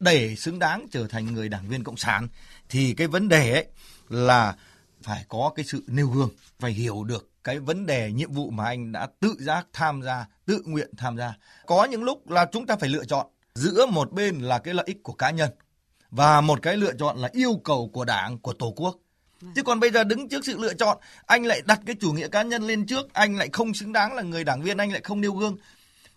để 0.00 0.36
xứng 0.36 0.58
đáng 0.58 0.86
trở 0.90 1.06
thành 1.06 1.34
người 1.34 1.48
đảng 1.48 1.68
viên 1.68 1.84
cộng 1.84 1.96
sản 1.96 2.28
thì 2.68 2.94
cái 2.94 3.06
vấn 3.06 3.28
đề 3.28 3.52
ấy 3.52 3.66
là 4.08 4.56
phải 5.02 5.24
có 5.28 5.52
cái 5.56 5.64
sự 5.64 5.84
nêu 5.86 6.08
gương, 6.08 6.30
phải 6.58 6.72
hiểu 6.72 7.04
được 7.04 7.30
cái 7.44 7.58
vấn 7.58 7.86
đề 7.86 8.12
nhiệm 8.12 8.32
vụ 8.32 8.50
mà 8.50 8.64
anh 8.64 8.92
đã 8.92 9.08
tự 9.20 9.36
giác 9.38 9.66
tham 9.72 10.02
gia, 10.02 10.26
tự 10.46 10.62
nguyện 10.66 10.90
tham 10.96 11.16
gia. 11.16 11.34
Có 11.66 11.84
những 11.84 12.02
lúc 12.02 12.30
là 12.30 12.46
chúng 12.52 12.66
ta 12.66 12.76
phải 12.76 12.88
lựa 12.88 13.04
chọn 13.04 13.26
giữa 13.54 13.86
một 13.86 14.12
bên 14.12 14.40
là 14.40 14.58
cái 14.58 14.74
lợi 14.74 14.84
ích 14.86 15.02
của 15.02 15.12
cá 15.12 15.30
nhân 15.30 15.50
và 16.10 16.40
một 16.40 16.62
cái 16.62 16.76
lựa 16.76 16.92
chọn 16.98 17.18
là 17.18 17.28
yêu 17.32 17.60
cầu 17.64 17.90
của 17.92 18.04
đảng, 18.04 18.38
của 18.38 18.52
tổ 18.52 18.72
quốc. 18.76 18.96
Chứ 19.54 19.62
còn 19.62 19.80
bây 19.80 19.90
giờ 19.90 20.04
đứng 20.04 20.28
trước 20.28 20.44
sự 20.44 20.58
lựa 20.58 20.74
chọn, 20.74 20.98
anh 21.26 21.44
lại 21.44 21.62
đặt 21.66 21.80
cái 21.86 21.96
chủ 22.00 22.12
nghĩa 22.12 22.28
cá 22.28 22.42
nhân 22.42 22.62
lên 22.62 22.86
trước, 22.86 23.12
anh 23.12 23.36
lại 23.36 23.48
không 23.52 23.74
xứng 23.74 23.92
đáng 23.92 24.14
là 24.14 24.22
người 24.22 24.44
đảng 24.44 24.62
viên, 24.62 24.76
anh 24.76 24.92
lại 24.92 25.00
không 25.04 25.20
nêu 25.20 25.32
gương. 25.32 25.56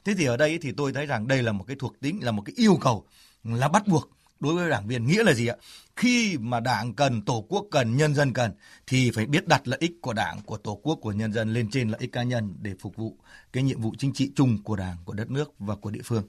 Thế 0.05 0.13
thì 0.17 0.25
ở 0.25 0.37
đây 0.37 0.57
thì 0.61 0.71
tôi 0.77 0.93
thấy 0.93 1.05
rằng 1.05 1.27
đây 1.27 1.43
là 1.43 1.51
một 1.51 1.65
cái 1.67 1.75
thuộc 1.79 1.99
tính, 1.99 2.23
là 2.23 2.31
một 2.31 2.41
cái 2.45 2.53
yêu 2.57 2.77
cầu 2.81 3.05
là 3.43 3.67
bắt 3.67 3.87
buộc 3.87 4.09
đối 4.39 4.55
với 4.55 4.69
đảng 4.69 4.87
viên. 4.87 5.07
Nghĩa 5.07 5.23
là 5.23 5.33
gì 5.33 5.47
ạ? 5.47 5.55
Khi 5.95 6.37
mà 6.39 6.59
đảng 6.59 6.93
cần, 6.93 7.21
tổ 7.21 7.45
quốc 7.49 7.65
cần, 7.71 7.97
nhân 7.97 8.15
dân 8.15 8.33
cần 8.33 8.51
thì 8.87 9.11
phải 9.11 9.25
biết 9.25 9.47
đặt 9.47 9.67
lợi 9.67 9.77
ích 9.81 9.91
của 10.01 10.13
đảng, 10.13 10.41
của 10.45 10.57
tổ 10.57 10.75
quốc, 10.83 10.95
của 11.01 11.11
nhân 11.11 11.33
dân 11.33 11.53
lên 11.53 11.69
trên 11.69 11.89
lợi 11.89 11.99
ích 12.01 12.11
cá 12.11 12.23
nhân 12.23 12.55
để 12.61 12.73
phục 12.79 12.95
vụ 12.95 13.17
cái 13.53 13.63
nhiệm 13.63 13.81
vụ 13.81 13.93
chính 13.97 14.13
trị 14.13 14.31
chung 14.35 14.63
của 14.63 14.75
đảng, 14.75 14.97
của 15.05 15.13
đất 15.13 15.31
nước 15.31 15.51
và 15.59 15.75
của 15.75 15.91
địa 15.91 16.01
phương. 16.03 16.23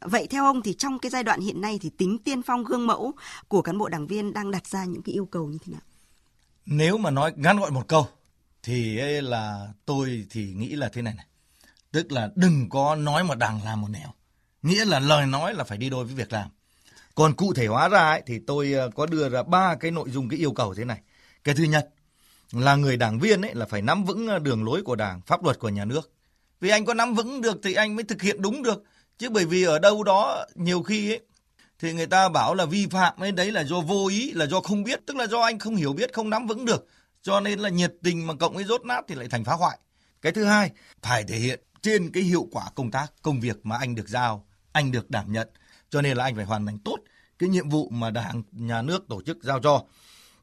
Vậy 0.00 0.26
theo 0.30 0.44
ông 0.44 0.62
thì 0.62 0.74
trong 0.74 0.98
cái 0.98 1.10
giai 1.10 1.22
đoạn 1.22 1.40
hiện 1.40 1.60
nay 1.60 1.78
thì 1.82 1.90
tính 1.98 2.18
tiên 2.24 2.42
phong 2.42 2.64
gương 2.64 2.86
mẫu 2.86 3.12
của 3.48 3.62
cán 3.62 3.78
bộ 3.78 3.88
đảng 3.88 4.06
viên 4.06 4.32
đang 4.32 4.50
đặt 4.50 4.66
ra 4.66 4.84
những 4.84 5.02
cái 5.02 5.12
yêu 5.12 5.26
cầu 5.26 5.46
như 5.46 5.58
thế 5.64 5.72
nào? 5.72 5.82
Nếu 6.66 6.98
mà 6.98 7.10
nói 7.10 7.32
ngắn 7.36 7.58
gọn 7.58 7.74
một 7.74 7.88
câu 7.88 8.08
thì 8.62 8.96
là 9.20 9.68
tôi 9.86 10.26
thì 10.30 10.52
nghĩ 10.52 10.68
là 10.68 10.88
thế 10.88 11.02
này 11.02 11.14
này. 11.14 11.26
Tức 11.92 12.12
là 12.12 12.30
đừng 12.34 12.68
có 12.68 12.94
nói 12.94 13.24
một 13.24 13.34
đằng 13.34 13.64
làm 13.64 13.80
một 13.80 13.88
nẻo. 13.90 14.08
Nghĩa 14.62 14.84
là 14.84 14.98
lời 14.98 15.26
nói 15.26 15.54
là 15.54 15.64
phải 15.64 15.78
đi 15.78 15.90
đôi 15.90 16.04
với 16.04 16.14
việc 16.14 16.32
làm. 16.32 16.48
Còn 17.14 17.34
cụ 17.34 17.54
thể 17.54 17.66
hóa 17.66 17.88
ra 17.88 18.10
ấy, 18.10 18.22
thì 18.26 18.38
tôi 18.46 18.72
ờ, 18.72 18.90
có 18.94 19.06
đưa 19.06 19.28
ra 19.28 19.42
ba 19.42 19.74
cái 19.74 19.90
nội 19.90 20.10
dung 20.10 20.28
cái 20.28 20.38
yêu 20.38 20.52
cầu 20.52 20.74
thế 20.74 20.84
này. 20.84 21.00
Cái 21.44 21.54
thứ 21.54 21.64
nhất 21.64 21.88
là 22.52 22.76
người 22.76 22.96
đảng 22.96 23.18
viên 23.18 23.42
ấy 23.42 23.54
là 23.54 23.66
phải 23.66 23.82
nắm 23.82 24.04
vững 24.04 24.26
ờ, 24.28 24.38
đường 24.38 24.64
lối 24.64 24.82
của 24.82 24.96
đảng, 24.96 25.20
pháp 25.26 25.44
luật 25.44 25.58
của 25.58 25.68
nhà 25.68 25.84
nước. 25.84 26.12
Vì 26.60 26.70
anh 26.70 26.84
có 26.84 26.94
nắm 26.94 27.14
vững 27.14 27.40
được 27.40 27.60
thì 27.62 27.74
anh 27.74 27.96
mới 27.96 28.04
thực 28.04 28.22
hiện 28.22 28.42
đúng 28.42 28.62
được. 28.62 28.82
Chứ 29.18 29.30
bởi 29.30 29.44
vì 29.46 29.64
ở 29.64 29.78
đâu 29.78 30.02
đó 30.02 30.46
nhiều 30.54 30.82
khi 30.82 31.12
ấy, 31.12 31.20
thì 31.84 31.92
người 31.92 32.06
ta 32.06 32.28
bảo 32.28 32.54
là 32.54 32.64
vi 32.64 32.86
phạm 32.86 33.20
ấy, 33.20 33.32
đấy 33.32 33.52
là 33.52 33.64
do 33.64 33.80
vô 33.80 34.06
ý, 34.06 34.32
là 34.32 34.46
do 34.46 34.60
không 34.60 34.84
biết, 34.84 35.00
tức 35.06 35.16
là 35.16 35.26
do 35.26 35.40
anh 35.40 35.58
không 35.58 35.76
hiểu 35.76 35.92
biết, 35.92 36.12
không 36.12 36.30
nắm 36.30 36.46
vững 36.46 36.64
được. 36.64 36.86
Cho 37.22 37.40
nên 37.40 37.58
là 37.58 37.68
nhiệt 37.68 37.94
tình 38.02 38.26
mà 38.26 38.34
cộng 38.34 38.54
với 38.54 38.64
rốt 38.64 38.84
nát 38.84 39.04
thì 39.08 39.14
lại 39.14 39.28
thành 39.28 39.44
phá 39.44 39.52
hoại. 39.52 39.78
Cái 40.22 40.32
thứ 40.32 40.44
hai, 40.44 40.70
phải 41.02 41.24
thể 41.24 41.36
hiện 41.38 41.60
trên 41.82 42.10
cái 42.12 42.22
hiệu 42.22 42.48
quả 42.52 42.64
công 42.74 42.90
tác, 42.90 43.12
công 43.22 43.40
việc 43.40 43.66
mà 43.66 43.76
anh 43.76 43.94
được 43.94 44.08
giao, 44.08 44.46
anh 44.72 44.90
được 44.90 45.10
đảm 45.10 45.32
nhận. 45.32 45.48
Cho 45.90 46.02
nên 46.02 46.16
là 46.16 46.24
anh 46.24 46.36
phải 46.36 46.44
hoàn 46.44 46.66
thành 46.66 46.78
tốt 46.78 46.96
cái 47.38 47.48
nhiệm 47.48 47.68
vụ 47.68 47.88
mà 47.88 48.10
đảng, 48.10 48.42
nhà 48.52 48.82
nước 48.82 49.08
tổ 49.08 49.22
chức 49.22 49.38
giao 49.42 49.60
cho. 49.60 49.82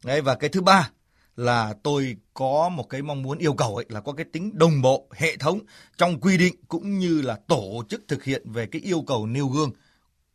Đấy, 0.03 0.21
và 0.21 0.35
cái 0.35 0.49
thứ 0.49 0.61
ba 0.61 0.89
là 1.35 1.73
tôi 1.83 2.15
có 2.33 2.69
một 2.69 2.89
cái 2.89 3.01
mong 3.01 3.21
muốn 3.21 3.37
yêu 3.37 3.53
cầu 3.53 3.75
ấy, 3.75 3.85
là 3.89 4.01
có 4.01 4.13
cái 4.13 4.25
tính 4.33 4.51
đồng 4.53 4.81
bộ, 4.81 5.07
hệ 5.11 5.37
thống 5.37 5.59
trong 5.97 6.19
quy 6.19 6.37
định 6.37 6.55
cũng 6.67 6.99
như 6.99 7.21
là 7.21 7.39
tổ 7.47 7.83
chức 7.89 8.01
thực 8.07 8.23
hiện 8.23 8.51
về 8.51 8.65
cái 8.65 8.81
yêu 8.81 9.03
cầu 9.07 9.25
nêu 9.25 9.47
gương 9.47 9.71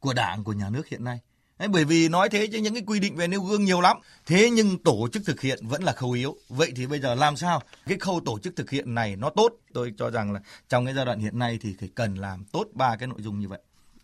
của 0.07 0.15
Đảng, 0.15 0.45
của 0.45 0.53
nhà 0.53 0.71
nước 0.71 0.89
hiện 0.89 1.05
nay. 1.05 1.21
Đấy, 1.59 1.69
bởi 1.69 1.85
vì 1.85 2.09
nói 2.09 2.29
thế 2.29 2.47
chứ 2.47 2.59
những 2.59 2.75
cái 2.75 2.83
quy 2.87 3.01
định 3.01 3.17
về 3.17 3.29
nêu 3.29 3.41
gương 3.41 3.65
nhiều 3.65 3.81
lắm. 3.81 3.97
Thế 4.27 4.51
nhưng 4.51 4.79
tổ 4.79 5.09
chức 5.13 5.23
thực 5.27 5.41
hiện 5.41 5.67
vẫn 5.67 5.83
là 5.83 5.93
khâu 5.93 6.13
yếu. 6.13 6.37
Vậy 6.49 6.73
thì 6.77 6.87
bây 6.87 7.01
giờ 7.01 7.15
làm 7.15 7.37
sao 7.37 7.63
cái 7.87 7.99
khâu 7.99 8.21
tổ 8.25 8.39
chức 8.39 8.57
thực 8.57 8.71
hiện 8.71 8.95
này 8.95 9.17
nó 9.17 9.31
tốt? 9.31 9.53
Tôi 9.73 9.93
cho 9.99 10.11
rằng 10.11 10.33
là 10.33 10.41
trong 10.69 10.85
cái 10.85 10.95
giai 10.95 11.05
đoạn 11.05 11.19
hiện 11.19 11.39
nay 11.39 11.59
thì 11.63 11.75
phải 11.81 11.89
cần 11.95 12.15
làm 12.15 12.45
tốt 12.45 12.67
ba 12.73 12.97
cái 12.97 13.09
nội 13.09 13.19
dung 13.23 13.39
như 13.39 13.49
vậy. 13.49 13.61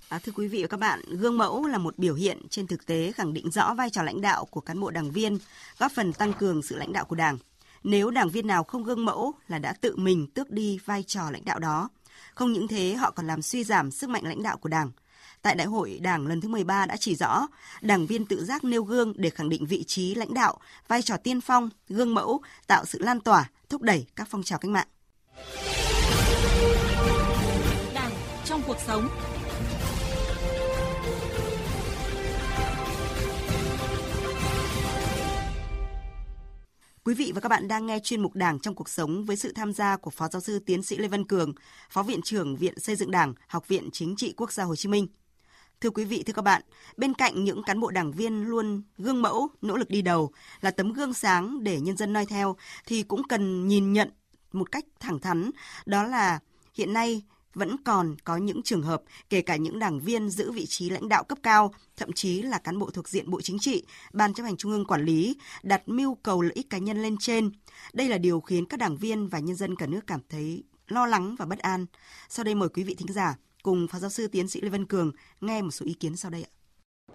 À, 0.09 0.19
thưa 0.19 0.33
quý 0.37 0.49
vị 0.49 0.63
và 0.63 0.69
các 0.69 0.81
bạn, 0.81 1.01
gương 1.09 1.39
mẫu 1.39 1.67
là 1.67 1.79
một 1.79 1.99
biểu 1.99 2.15
hiện 2.15 2.49
trên 2.51 2.67
thực 2.67 2.87
tế 2.87 3.13
khẳng 3.13 3.33
định 3.33 3.51
rõ 3.51 3.75
vai 3.75 3.91
trò 3.91 4.03
lãnh 4.03 4.21
đạo 4.21 4.45
của 4.45 4.61
cán 4.61 4.81
bộ 4.81 4.91
đảng 4.91 5.11
viên, 5.11 5.39
góp 5.79 5.93
phần 5.93 6.13
tăng 6.13 6.33
cường 6.33 6.63
sự 6.63 6.77
lãnh 6.77 6.93
đạo 6.93 7.05
của 7.05 7.17
Đảng. 7.17 7.39
Nếu 7.85 8.11
đảng 8.11 8.31
viên 8.31 8.47
nào 8.47 8.65
không 8.65 8.85
gương 8.85 9.05
mẫu 9.05 9.33
là 9.49 9.59
đã 9.59 9.73
tự 9.81 9.97
mình 9.97 10.27
tước 10.35 10.51
đi 10.51 10.79
vai 10.85 11.03
trò 11.03 11.31
lãnh 11.31 11.45
đạo 11.45 11.59
đó. 11.59 11.89
Không 12.35 12.53
những 12.53 12.69
thế, 12.69 12.95
họ 12.95 13.11
còn 13.11 13.27
làm 13.27 13.43
suy 13.43 13.65
giảm 13.65 13.91
sức 13.91 14.11
mạnh 14.11 14.25
lãnh 14.25 14.43
đạo 14.43 14.57
của 14.57 14.69
Đảng 14.69 14.91
tại 15.43 15.55
Đại 15.55 15.67
hội 15.67 15.99
Đảng 16.03 16.27
lần 16.27 16.41
thứ 16.41 16.49
13 16.49 16.87
đã 16.87 16.97
chỉ 16.97 17.15
rõ, 17.15 17.47
đảng 17.81 18.07
viên 18.07 18.27
tự 18.27 18.45
giác 18.45 18.65
nêu 18.65 18.85
gương 18.85 19.13
để 19.17 19.31
khẳng 19.31 19.49
định 19.49 19.67
vị 19.67 19.85
trí 19.85 20.15
lãnh 20.15 20.35
đạo, 20.35 20.59
vai 20.89 21.03
trò 21.03 21.17
tiên 21.17 21.41
phong, 21.41 21.71
gương 21.89 22.15
mẫu, 22.15 22.41
tạo 22.67 22.85
sự 22.85 22.99
lan 23.03 23.21
tỏa, 23.21 23.51
thúc 23.69 23.83
đẩy 23.83 24.07
các 24.17 24.29
phong 24.31 24.43
trào 24.43 24.59
cách 24.59 24.71
mạng. 24.71 24.87
Đảng 27.95 28.13
trong 28.45 28.63
cuộc 28.67 28.77
sống 28.87 29.09
Quý 37.05 37.15
vị 37.15 37.33
và 37.35 37.41
các 37.41 37.49
bạn 37.49 37.69
đang 37.69 37.87
nghe 37.87 37.99
chuyên 37.99 38.23
mục 38.23 38.35
Đảng 38.35 38.59
trong 38.61 38.75
cuộc 38.75 38.89
sống 38.89 39.25
với 39.25 39.37
sự 39.37 39.53
tham 39.53 39.73
gia 39.73 39.97
của 39.97 40.11
Phó 40.11 40.29
Giáo 40.29 40.41
sư 40.41 40.59
Tiến 40.59 40.83
sĩ 40.83 40.97
Lê 40.97 41.09
Văn 41.09 41.25
Cường, 41.25 41.53
Phó 41.91 42.03
Viện 42.03 42.21
trưởng 42.23 42.57
Viện 42.57 42.79
Xây 42.79 42.97
dựng 42.97 43.11
Đảng, 43.11 43.35
Học 43.47 43.69
viện 43.69 43.89
Chính 43.93 44.17
trị 44.17 44.35
Quốc 44.37 44.53
gia 44.53 44.65
Hồ 44.65 44.77
Chí 44.77 44.89
Minh. 44.89 45.07
Thưa 45.83 45.91
quý 45.91 46.05
vị, 46.05 46.23
thưa 46.27 46.33
các 46.33 46.43
bạn, 46.43 46.63
bên 46.97 47.15
cạnh 47.15 47.45
những 47.45 47.63
cán 47.63 47.81
bộ 47.81 47.91
đảng 47.91 48.13
viên 48.13 48.43
luôn 48.45 48.83
gương 48.99 49.23
mẫu, 49.23 49.49
nỗ 49.63 49.77
lực 49.77 49.91
đi 49.91 50.03
đầu, 50.03 50.33
là 50.61 50.71
tấm 50.71 50.93
gương 50.93 51.15
sáng 51.15 51.65
để 51.65 51.81
nhân 51.81 51.97
dân 51.97 52.13
noi 52.13 52.27
theo, 52.27 52.57
thì 52.87 53.03
cũng 53.03 53.23
cần 53.29 53.69
nhìn 53.69 53.93
nhận 53.93 54.11
một 54.53 54.73
cách 54.73 54.85
thẳng 55.01 55.19
thắn, 55.19 55.51
đó 55.87 56.05
là 56.05 56.39
hiện 56.75 56.93
nay 56.93 57.23
vẫn 57.55 57.77
còn 57.85 58.17
có 58.25 58.37
những 58.37 58.63
trường 58.63 58.83
hợp, 58.83 59.03
kể 59.29 59.41
cả 59.41 59.57
những 59.57 59.79
đảng 59.79 60.01
viên 60.01 60.31
giữ 60.31 60.53
vị 60.53 60.67
trí 60.67 60.91
lãnh 60.91 61.09
đạo 61.09 61.25
cấp 61.25 61.39
cao, 61.43 61.75
thậm 61.97 62.13
chí 62.13 62.43
là 62.43 62.59
cán 62.59 62.79
bộ 62.79 62.91
thuộc 62.91 63.09
diện 63.09 63.31
Bộ 63.31 63.41
Chính 63.41 63.59
trị, 63.59 63.85
Ban 64.13 64.35
chấp 64.35 64.43
hành 64.43 64.57
Trung 64.57 64.73
ương 64.73 64.85
quản 64.85 65.05
lý, 65.05 65.37
đặt 65.63 65.83
mưu 65.87 66.15
cầu 66.15 66.43
lợi 66.43 66.53
ích 66.55 66.71
cá 66.71 66.79
nhân 66.79 67.03
lên 67.03 67.17
trên. 67.21 67.51
Đây 67.93 68.09
là 68.09 68.19
điều 68.19 68.41
khiến 68.41 68.67
các 68.67 68.77
đảng 68.77 68.97
viên 68.97 69.29
và 69.29 69.39
nhân 69.39 69.57
dân 69.57 69.77
cả 69.77 69.87
nước 69.87 70.07
cảm 70.07 70.21
thấy 70.29 70.65
lo 70.89 71.07
lắng 71.07 71.37
và 71.39 71.47
bất 71.47 71.59
an. 71.59 71.87
Sau 72.29 72.45
đây 72.45 72.55
mời 72.55 72.69
quý 72.69 72.83
vị 72.83 72.95
thính 72.95 73.13
giả 73.13 73.37
cùng 73.63 73.87
Phó 73.89 73.99
giáo 73.99 74.11
sư 74.11 74.29
tiến 74.33 74.49
sĩ 74.49 74.61
Lê 74.61 74.69
Văn 74.69 74.87
Cường 74.87 75.13
nghe 75.41 75.63
một 75.63 75.71
số 75.71 75.87
ý 75.87 75.95
kiến 75.95 76.17
sau 76.17 76.31
đây 76.31 76.45
ạ. 76.45 76.53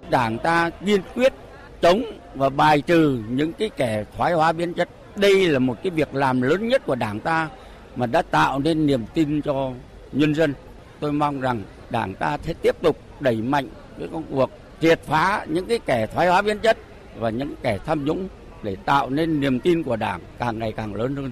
Đảng 0.10 0.38
ta 0.44 0.70
kiên 0.70 1.02
quyết 1.16 1.34
chống 1.82 2.02
và 2.36 2.50
bài 2.50 2.82
trừ 2.82 3.24
những 3.30 3.54
cái 3.54 3.70
kẻ 3.70 4.06
thoái 4.18 4.34
hóa 4.34 4.52
biến 4.52 4.74
chất. 4.74 4.90
Đây 5.16 5.48
là 5.48 5.60
một 5.60 5.78
cái 5.84 5.92
việc 5.92 6.16
làm 6.16 6.42
lớn 6.42 6.68
nhất 6.68 6.86
của 6.86 6.96
Đảng 6.96 7.20
ta 7.20 7.50
mà 7.96 8.06
đã 8.06 8.22
tạo 8.22 8.60
nên 8.60 8.86
niềm 8.86 9.06
tin 9.14 9.42
cho 9.42 9.72
nhân 10.12 10.36
dân. 10.36 10.54
Tôi 11.00 11.12
mong 11.12 11.42
rằng 11.42 11.64
Đảng 11.90 12.14
ta 12.14 12.38
sẽ 12.38 12.54
tiếp 12.54 12.82
tục 12.82 12.98
đẩy 13.20 13.36
mạnh 13.36 13.68
cái 14.00 14.08
công 14.12 14.24
cuộc 14.32 14.50
triệt 14.82 15.00
phá 15.00 15.46
những 15.50 15.66
cái 15.66 15.80
kẻ 15.80 16.08
thoái 16.08 16.28
hóa 16.28 16.42
biến 16.42 16.60
chất 16.60 16.78
và 17.20 17.30
những 17.30 17.56
kẻ 17.64 17.80
tham 17.86 18.06
nhũng 18.06 18.28
để 18.64 18.76
tạo 18.76 19.10
nên 19.10 19.40
niềm 19.40 19.60
tin 19.60 19.84
của 19.84 19.96
Đảng 19.96 20.22
càng 20.40 20.60
ngày 20.60 20.72
càng 20.72 20.96
lớn 20.96 21.16
hơn. 21.16 21.32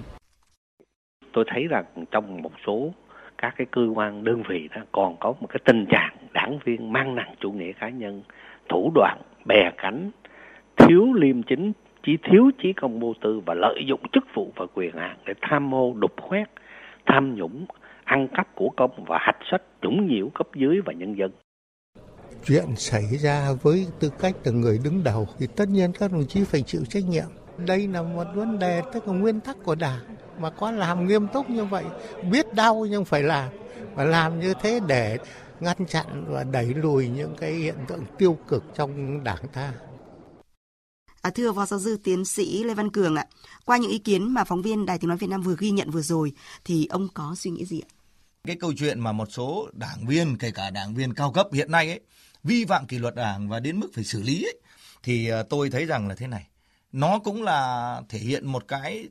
Tôi 1.32 1.44
thấy 1.54 1.62
rằng 1.70 1.84
trong 2.10 2.42
một 2.42 2.52
số 2.66 2.92
các 3.38 3.54
cái 3.56 3.66
cơ 3.70 3.82
quan 3.94 4.24
đơn 4.24 4.42
vị 4.48 4.68
đó 4.74 4.82
còn 4.92 5.16
có 5.20 5.34
một 5.40 5.46
cái 5.48 5.60
tình 5.64 5.86
trạng 5.86 6.16
đảng 6.32 6.58
viên 6.64 6.92
mang 6.92 7.14
nặng 7.14 7.34
chủ 7.40 7.52
nghĩa 7.52 7.72
cá 7.80 7.88
nhân, 7.88 8.22
thủ 8.68 8.92
đoạn 8.94 9.20
bè 9.44 9.70
cánh, 9.76 10.10
thiếu 10.76 11.12
liêm 11.12 11.42
chính, 11.42 11.72
chỉ 12.06 12.16
thiếu 12.22 12.50
chí 12.62 12.72
công 12.72 13.00
vô 13.00 13.14
tư 13.20 13.40
và 13.46 13.54
lợi 13.54 13.84
dụng 13.86 14.00
chức 14.12 14.24
vụ 14.34 14.52
và 14.56 14.66
quyền 14.74 14.96
hạn 14.96 15.16
để 15.26 15.34
tham 15.40 15.70
mô 15.70 15.94
đục 15.94 16.12
khoét, 16.22 16.48
tham 17.06 17.34
nhũng, 17.34 17.66
ăn 18.04 18.28
cắp 18.28 18.54
của 18.54 18.68
công 18.76 19.04
và 19.06 19.18
hạch 19.20 19.38
sách 19.50 19.62
nhũng 19.82 20.06
nhiễu 20.06 20.28
cấp 20.28 20.46
dưới 20.54 20.80
và 20.80 20.92
nhân 20.92 21.18
dân. 21.18 21.30
Chuyện 22.44 22.76
xảy 22.76 23.02
ra 23.02 23.48
với 23.62 23.86
tư 24.00 24.10
cách 24.20 24.34
là 24.44 24.52
người 24.52 24.78
đứng 24.84 25.04
đầu 25.04 25.26
thì 25.38 25.46
tất 25.56 25.64
nhiên 25.68 25.90
các 25.98 26.12
đồng 26.12 26.24
chí 26.28 26.44
phải 26.44 26.62
chịu 26.62 26.80
trách 26.88 27.04
nhiệm. 27.08 27.45
Đây 27.58 27.88
là 27.88 28.02
một 28.02 28.24
vấn 28.34 28.58
đề 28.58 28.82
tức 28.92 29.08
là 29.08 29.14
nguyên 29.14 29.40
tắc 29.40 29.56
của 29.64 29.74
Đảng 29.74 30.16
mà 30.38 30.50
có 30.50 30.70
làm 30.70 31.08
nghiêm 31.08 31.28
túc 31.28 31.50
như 31.50 31.64
vậy, 31.64 31.84
biết 32.30 32.54
đau 32.54 32.86
nhưng 32.90 33.04
phải 33.04 33.22
làm 33.22 33.48
và 33.94 34.04
làm 34.04 34.40
như 34.40 34.54
thế 34.62 34.80
để 34.86 35.18
ngăn 35.60 35.86
chặn 35.86 36.24
và 36.28 36.44
đẩy 36.44 36.66
lùi 36.66 37.08
những 37.08 37.34
cái 37.40 37.52
hiện 37.52 37.76
tượng 37.88 38.04
tiêu 38.18 38.38
cực 38.48 38.64
trong 38.74 39.24
Đảng 39.24 39.48
ta. 39.52 39.72
À, 41.22 41.30
thưa 41.30 41.52
Phó 41.52 41.66
Giáo 41.66 41.80
sư 41.80 41.98
Tiến 42.04 42.24
sĩ 42.24 42.64
Lê 42.64 42.74
Văn 42.74 42.90
Cường 42.90 43.16
ạ, 43.16 43.26
qua 43.64 43.76
những 43.76 43.90
ý 43.90 43.98
kiến 43.98 44.34
mà 44.34 44.44
phóng 44.44 44.62
viên 44.62 44.86
Đài 44.86 44.98
Tiếng 44.98 45.08
Nói 45.08 45.18
Việt 45.18 45.30
Nam 45.30 45.42
vừa 45.42 45.56
ghi 45.58 45.70
nhận 45.70 45.90
vừa 45.90 46.02
rồi, 46.02 46.32
thì 46.64 46.86
ông 46.86 47.08
có 47.14 47.34
suy 47.38 47.50
nghĩ 47.50 47.64
gì 47.64 47.80
ạ? 47.80 47.90
Cái 48.44 48.56
câu 48.60 48.72
chuyện 48.78 49.00
mà 49.00 49.12
một 49.12 49.28
số 49.30 49.68
đảng 49.72 50.06
viên, 50.06 50.38
kể 50.38 50.50
cả 50.50 50.70
đảng 50.70 50.94
viên 50.94 51.14
cao 51.14 51.32
cấp 51.32 51.46
hiện 51.52 51.70
nay 51.70 51.90
ấy, 51.90 52.00
vi 52.44 52.64
phạm 52.64 52.86
kỷ 52.86 52.98
luật 52.98 53.14
đảng 53.14 53.48
và 53.48 53.60
đến 53.60 53.80
mức 53.80 53.88
phải 53.94 54.04
xử 54.04 54.22
lý 54.22 54.44
ấy, 54.44 54.60
thì 55.02 55.28
à, 55.28 55.42
tôi 55.42 55.70
thấy 55.70 55.86
rằng 55.86 56.08
là 56.08 56.14
thế 56.14 56.26
này. 56.26 56.46
Nó 56.96 57.18
cũng 57.18 57.42
là 57.42 58.02
thể 58.08 58.18
hiện 58.18 58.46
một 58.46 58.68
cái 58.68 59.08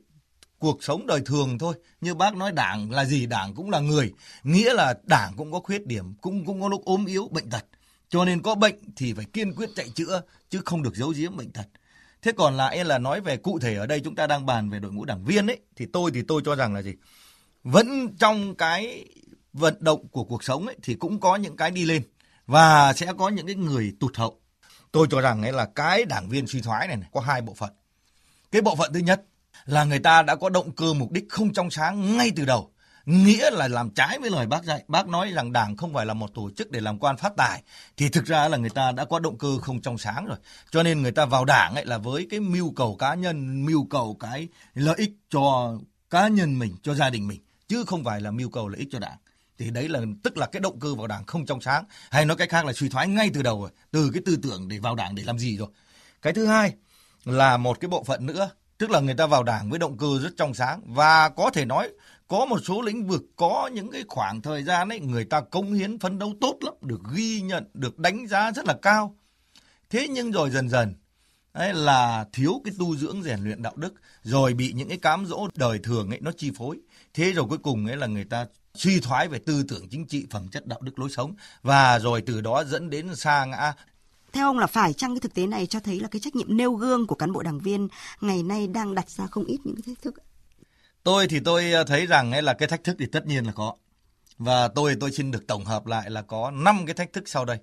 cuộc 0.58 0.84
sống 0.84 1.06
đời 1.06 1.20
thường 1.26 1.58
thôi. 1.58 1.74
Như 2.00 2.14
bác 2.14 2.36
nói 2.36 2.52
đảng 2.52 2.90
là 2.90 3.04
gì? 3.04 3.26
Đảng 3.26 3.54
cũng 3.54 3.70
là 3.70 3.80
người. 3.80 4.12
Nghĩa 4.42 4.74
là 4.74 4.94
đảng 5.02 5.32
cũng 5.36 5.52
có 5.52 5.60
khuyết 5.60 5.86
điểm, 5.86 6.14
cũng 6.20 6.44
cũng 6.44 6.60
có 6.60 6.68
lúc 6.68 6.84
ốm 6.84 7.06
yếu, 7.06 7.28
bệnh 7.28 7.50
tật. 7.50 7.64
Cho 8.08 8.24
nên 8.24 8.42
có 8.42 8.54
bệnh 8.54 8.74
thì 8.96 9.12
phải 9.12 9.24
kiên 9.24 9.54
quyết 9.54 9.70
chạy 9.76 9.88
chữa, 9.94 10.22
chứ 10.50 10.60
không 10.64 10.82
được 10.82 10.96
giấu 10.96 11.12
giếm 11.16 11.36
bệnh 11.36 11.50
tật. 11.50 11.66
Thế 12.22 12.32
còn 12.32 12.56
lại 12.56 12.84
là 12.84 12.98
nói 12.98 13.20
về 13.20 13.36
cụ 13.36 13.58
thể 13.58 13.76
ở 13.76 13.86
đây 13.86 14.00
chúng 14.00 14.14
ta 14.14 14.26
đang 14.26 14.46
bàn 14.46 14.70
về 14.70 14.78
đội 14.78 14.92
ngũ 14.92 15.04
đảng 15.04 15.24
viên 15.24 15.46
ấy 15.46 15.58
thì 15.76 15.86
tôi 15.92 16.10
thì 16.14 16.22
tôi 16.28 16.42
cho 16.44 16.54
rằng 16.54 16.74
là 16.74 16.82
gì? 16.82 16.94
Vẫn 17.64 18.16
trong 18.18 18.54
cái 18.54 19.04
vận 19.52 19.76
động 19.80 20.08
của 20.08 20.24
cuộc 20.24 20.44
sống 20.44 20.66
ấy 20.66 20.76
thì 20.82 20.94
cũng 20.94 21.20
có 21.20 21.36
những 21.36 21.56
cái 21.56 21.70
đi 21.70 21.84
lên 21.84 22.02
và 22.46 22.92
sẽ 22.92 23.12
có 23.18 23.28
những 23.28 23.46
cái 23.46 23.54
người 23.54 23.92
tụt 24.00 24.16
hậu. 24.16 24.40
Tôi 24.96 25.06
cho 25.10 25.20
rằng 25.20 25.42
ấy 25.42 25.52
là 25.52 25.66
cái 25.74 26.04
đảng 26.04 26.28
viên 26.28 26.46
suy 26.46 26.60
thoái 26.60 26.86
này, 26.86 26.96
này 26.96 27.08
có 27.12 27.20
hai 27.20 27.40
bộ 27.40 27.54
phận. 27.54 27.70
Cái 28.52 28.62
bộ 28.62 28.76
phận 28.76 28.92
thứ 28.92 29.00
nhất 29.00 29.22
là 29.64 29.84
người 29.84 29.98
ta 29.98 30.22
đã 30.22 30.36
có 30.36 30.48
động 30.48 30.72
cơ 30.72 30.94
mục 30.94 31.12
đích 31.12 31.24
không 31.28 31.52
trong 31.52 31.70
sáng 31.70 32.16
ngay 32.16 32.32
từ 32.36 32.44
đầu 32.44 32.70
nghĩa 33.06 33.50
là 33.50 33.68
làm 33.68 33.90
trái 33.90 34.18
với 34.18 34.30
lời 34.30 34.46
bác 34.46 34.64
dạy. 34.64 34.84
Bác 34.88 35.08
nói 35.08 35.30
rằng 35.30 35.52
đảng 35.52 35.76
không 35.76 35.92
phải 35.92 36.06
là 36.06 36.14
một 36.14 36.34
tổ 36.34 36.50
chức 36.56 36.70
để 36.70 36.80
làm 36.80 36.98
quan 36.98 37.16
phát 37.16 37.32
tài, 37.36 37.62
thì 37.96 38.08
thực 38.08 38.24
ra 38.24 38.48
là 38.48 38.56
người 38.56 38.70
ta 38.70 38.92
đã 38.92 39.04
có 39.04 39.18
động 39.18 39.38
cơ 39.38 39.58
không 39.58 39.82
trong 39.82 39.98
sáng 39.98 40.26
rồi. 40.26 40.38
Cho 40.70 40.82
nên 40.82 41.02
người 41.02 41.12
ta 41.12 41.24
vào 41.24 41.44
đảng 41.44 41.74
ấy 41.74 41.84
là 41.84 41.98
với 41.98 42.26
cái 42.30 42.40
mưu 42.40 42.72
cầu 42.76 42.96
cá 42.96 43.14
nhân, 43.14 43.66
mưu 43.66 43.86
cầu 43.90 44.16
cái 44.20 44.48
lợi 44.74 44.96
ích 44.98 45.12
cho 45.30 45.74
cá 46.10 46.28
nhân 46.28 46.58
mình, 46.58 46.76
cho 46.82 46.94
gia 46.94 47.10
đình 47.10 47.28
mình, 47.28 47.40
chứ 47.68 47.84
không 47.86 48.04
phải 48.04 48.20
là 48.20 48.30
mưu 48.30 48.50
cầu 48.50 48.68
lợi 48.68 48.78
ích 48.78 48.88
cho 48.90 48.98
đảng. 48.98 49.18
Thì 49.58 49.70
đấy 49.70 49.88
là 49.88 50.00
tức 50.22 50.36
là 50.36 50.46
cái 50.46 50.60
động 50.60 50.80
cơ 50.80 50.94
vào 50.94 51.06
đảng 51.06 51.24
không 51.26 51.46
trong 51.46 51.60
sáng, 51.60 51.84
hay 52.10 52.24
nói 52.24 52.36
cách 52.36 52.50
khác 52.50 52.64
là 52.64 52.72
suy 52.72 52.88
thoái 52.88 53.08
ngay 53.08 53.30
từ 53.34 53.42
đầu 53.42 53.60
rồi, 53.60 53.70
từ 53.90 54.10
cái 54.14 54.22
tư 54.26 54.36
tưởng 54.42 54.68
để 54.68 54.78
vào 54.78 54.94
đảng 54.94 55.14
để 55.14 55.22
làm 55.22 55.38
gì 55.38 55.56
rồi. 55.56 55.68
Cái 56.22 56.32
thứ 56.32 56.46
hai 56.46 56.74
là 57.24 57.56
một 57.56 57.80
cái 57.80 57.88
bộ 57.88 58.04
phận 58.04 58.26
nữa 58.26 58.50
tức 58.78 58.90
là 58.90 59.00
người 59.00 59.14
ta 59.14 59.26
vào 59.26 59.42
đảng 59.42 59.70
với 59.70 59.78
động 59.78 59.98
cơ 59.98 60.06
rất 60.22 60.30
trong 60.36 60.54
sáng. 60.54 60.80
Và 60.86 61.28
có 61.28 61.50
thể 61.50 61.64
nói 61.64 61.90
có 62.28 62.46
một 62.46 62.58
số 62.64 62.82
lĩnh 62.82 63.06
vực 63.06 63.22
có 63.36 63.70
những 63.72 63.90
cái 63.90 64.04
khoảng 64.08 64.42
thời 64.42 64.62
gian 64.62 64.88
ấy 64.88 65.00
người 65.00 65.24
ta 65.24 65.40
cống 65.40 65.72
hiến 65.72 65.98
phấn 65.98 66.18
đấu 66.18 66.34
tốt 66.40 66.58
lắm 66.60 66.74
được 66.82 67.00
ghi 67.14 67.40
nhận 67.40 67.70
được 67.74 67.98
đánh 67.98 68.26
giá 68.26 68.52
rất 68.52 68.64
là 68.64 68.76
cao. 68.82 69.16
Thế 69.90 70.08
nhưng 70.10 70.32
rồi 70.32 70.50
dần 70.50 70.68
dần 70.68 70.94
ấy 71.52 71.74
là 71.74 72.26
thiếu 72.32 72.60
cái 72.64 72.74
tu 72.78 72.96
dưỡng 72.96 73.22
rèn 73.22 73.40
luyện 73.40 73.62
đạo 73.62 73.76
đức 73.76 73.94
rồi 74.22 74.54
bị 74.54 74.72
những 74.72 74.88
cái 74.88 74.98
cám 74.98 75.26
dỗ 75.26 75.48
đời 75.54 75.78
thường 75.78 76.10
ấy 76.10 76.20
nó 76.20 76.30
chi 76.36 76.50
phối. 76.58 76.78
Thế 77.14 77.32
rồi 77.32 77.46
cuối 77.48 77.58
cùng 77.58 77.86
ấy 77.86 77.96
là 77.96 78.06
người 78.06 78.24
ta 78.24 78.46
suy 78.78 79.00
thoái 79.00 79.28
về 79.28 79.38
tư 79.38 79.62
tưởng 79.68 79.88
chính 79.88 80.06
trị 80.06 80.26
phẩm 80.30 80.48
chất 80.48 80.66
đạo 80.66 80.80
đức 80.82 80.98
lối 80.98 81.10
sống 81.10 81.34
và 81.62 81.98
rồi 81.98 82.22
từ 82.26 82.40
đó 82.40 82.64
dẫn 82.64 82.90
đến 82.90 83.16
xa 83.16 83.44
ngã 83.44 83.72
theo 84.32 84.46
ông 84.46 84.58
là 84.58 84.66
phải 84.66 84.92
chăng 84.92 85.14
cái 85.14 85.20
thực 85.20 85.34
tế 85.34 85.46
này 85.46 85.66
cho 85.66 85.80
thấy 85.80 86.00
là 86.00 86.08
cái 86.08 86.20
trách 86.20 86.36
nhiệm 86.36 86.56
nêu 86.56 86.72
gương 86.72 87.06
của 87.06 87.14
cán 87.14 87.32
bộ 87.32 87.42
đảng 87.42 87.58
viên 87.58 87.88
ngày 88.20 88.42
nay 88.42 88.66
đang 88.66 88.94
đặt 88.94 89.10
ra 89.10 89.26
không 89.26 89.44
ít 89.44 89.58
những 89.64 89.76
cái 89.76 89.82
thách 89.86 90.02
thức 90.02 90.14
Tôi 91.06 91.26
thì 91.28 91.40
tôi 91.40 91.72
ờ, 91.72 91.84
thấy 91.84 92.06
rằng 92.06 92.32
ấy 92.32 92.42
là 92.42 92.54
cái 92.54 92.68
thách 92.68 92.84
thức 92.84 92.96
thì 92.98 93.06
tất 93.06 93.26
nhiên 93.26 93.44
là 93.44 93.52
có. 93.52 93.74
Và 94.38 94.68
tôi 94.68 94.96
tôi 95.00 95.12
xin 95.12 95.30
được 95.30 95.46
tổng 95.46 95.64
hợp 95.64 95.86
lại 95.86 96.10
là 96.10 96.22
có 96.22 96.50
5 96.50 96.86
cái 96.86 96.94
thách 96.94 97.12
thức 97.12 97.28
sau 97.28 97.44
đây. 97.44 97.58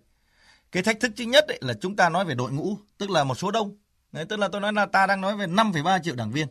Cái 0.72 0.84
thách 0.84 1.00
thức 1.00 1.12
thứ 1.18 1.24
nhất 1.24 1.46
ấy 1.48 1.60
là 1.62 1.74
chúng 1.82 1.96
ta 1.96 2.10
nói 2.10 2.26
về 2.26 2.36
đội 2.36 2.52
ngũ, 2.52 2.78
tức 2.98 3.10
là 3.10 3.24
một 3.24 3.36
số 3.36 3.52
đông. 3.52 3.78
Đấy, 4.12 4.26
tức 4.26 4.40
là 4.40 4.48
tôi 4.48 4.62
nói 4.62 4.74
là 4.74 4.86
ta 4.86 5.08
đang 5.08 5.22
nói 5.22 5.38
về 5.38 5.48
5,3 5.48 6.00
triệu 6.04 6.16
đảng 6.16 6.32
viên. 6.32 6.48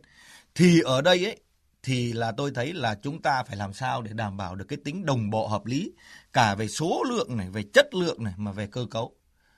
Thì 0.54 0.80
ở 0.80 1.00
đây 1.00 1.24
ấy 1.24 1.40
thì 1.82 2.12
là 2.12 2.32
tôi 2.36 2.50
thấy 2.54 2.72
là 2.72 2.94
chúng 3.02 3.22
ta 3.22 3.42
phải 3.42 3.56
làm 3.56 3.72
sao 3.72 4.02
để 4.02 4.10
đảm 4.14 4.36
bảo 4.36 4.54
được 4.54 4.64
cái 4.68 4.78
tính 4.84 5.06
đồng 5.06 5.30
bộ 5.30 5.48
hợp 5.48 5.66
lý 5.66 5.92
cả 6.32 6.54
về 6.54 6.68
số 6.68 7.04
lượng 7.08 7.36
này, 7.36 7.50
về 7.50 7.62
chất 7.72 7.94
lượng 7.94 8.24
này 8.24 8.34
mà 8.36 8.52
về 8.52 8.66
cơ 8.66 8.86
cấu. 8.90 9.14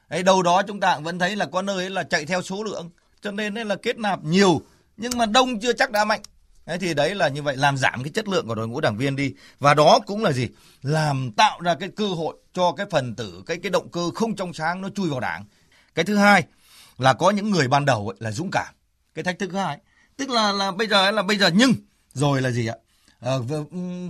Ấy 0.09 0.23
đâu 0.23 0.43
đó 0.43 0.63
chúng 0.63 0.81
ta 0.81 0.99
vẫn 0.99 1.19
thấy 1.19 1.37
là 1.37 1.47
có 1.47 1.63
nơi 1.63 1.91
là 1.91 2.03
chạy 2.03 2.27
theo 2.27 2.43
số 2.43 2.65
lượng, 2.65 2.91
cho 3.21 3.31
nên 3.31 3.55
là 3.55 3.77
kết 3.77 3.99
nạp 3.99 4.25
nhiều 4.25 4.63
nhưng 4.97 5.19
mà 5.19 5.27
đông 5.27 5.61
chưa 5.61 5.73
chắc 5.73 5.91
đã 5.91 6.05
mạnh. 6.05 6.23
ấy 6.65 6.79
thì 6.79 6.95
đấy 6.95 7.15
là 7.15 7.29
như 7.29 7.43
vậy 7.43 7.57
làm 7.57 7.77
giảm 7.77 8.03
cái 8.03 8.13
chất 8.15 8.29
lượng 8.29 8.47
của 8.47 8.55
đội 8.55 8.69
ngũ 8.69 8.81
đảng 8.81 8.97
viên 8.97 9.17
đi 9.17 9.35
và 9.59 9.75
đó 9.75 9.99
cũng 10.07 10.23
là 10.23 10.33
gì 10.33 10.49
làm 10.83 11.33
tạo 11.33 11.61
ra 11.61 11.75
cái 11.75 11.89
cơ 11.97 12.07
hội 12.07 12.37
cho 12.53 12.73
cái 12.73 12.87
phần 12.91 13.15
tử 13.15 13.43
cái 13.47 13.57
cái 13.57 13.71
động 13.71 13.91
cơ 13.91 14.11
không 14.15 14.37
trong 14.37 14.53
sáng 14.53 14.83
nó 14.83 14.89
chui 14.89 15.11
vào 15.11 15.21
đảng 15.21 15.45
cái 15.95 16.05
thứ 16.05 16.17
hai 16.17 16.45
là 16.99 17.13
có 17.13 17.31
những 17.31 17.51
người 17.51 17.69
ban 17.69 17.85
đầu 17.85 18.09
ấy, 18.09 18.17
là 18.21 18.31
dũng 18.31 18.51
cảm 18.51 18.75
cái 19.15 19.25
thách 19.25 19.39
thức 19.39 19.51
thứ 19.53 19.59
hai 19.59 19.79
tức 20.17 20.31
là 20.31 20.53
là 20.53 20.73
bây 20.73 20.87
giờ 20.87 21.11
là 21.11 21.23
bây 21.23 21.39
giờ 21.39 21.51
nhưng 21.55 21.73
rồi 22.15 22.43
là 22.43 22.51
gì 22.51 22.67
ạ 22.67 22.77
à, 23.21 23.33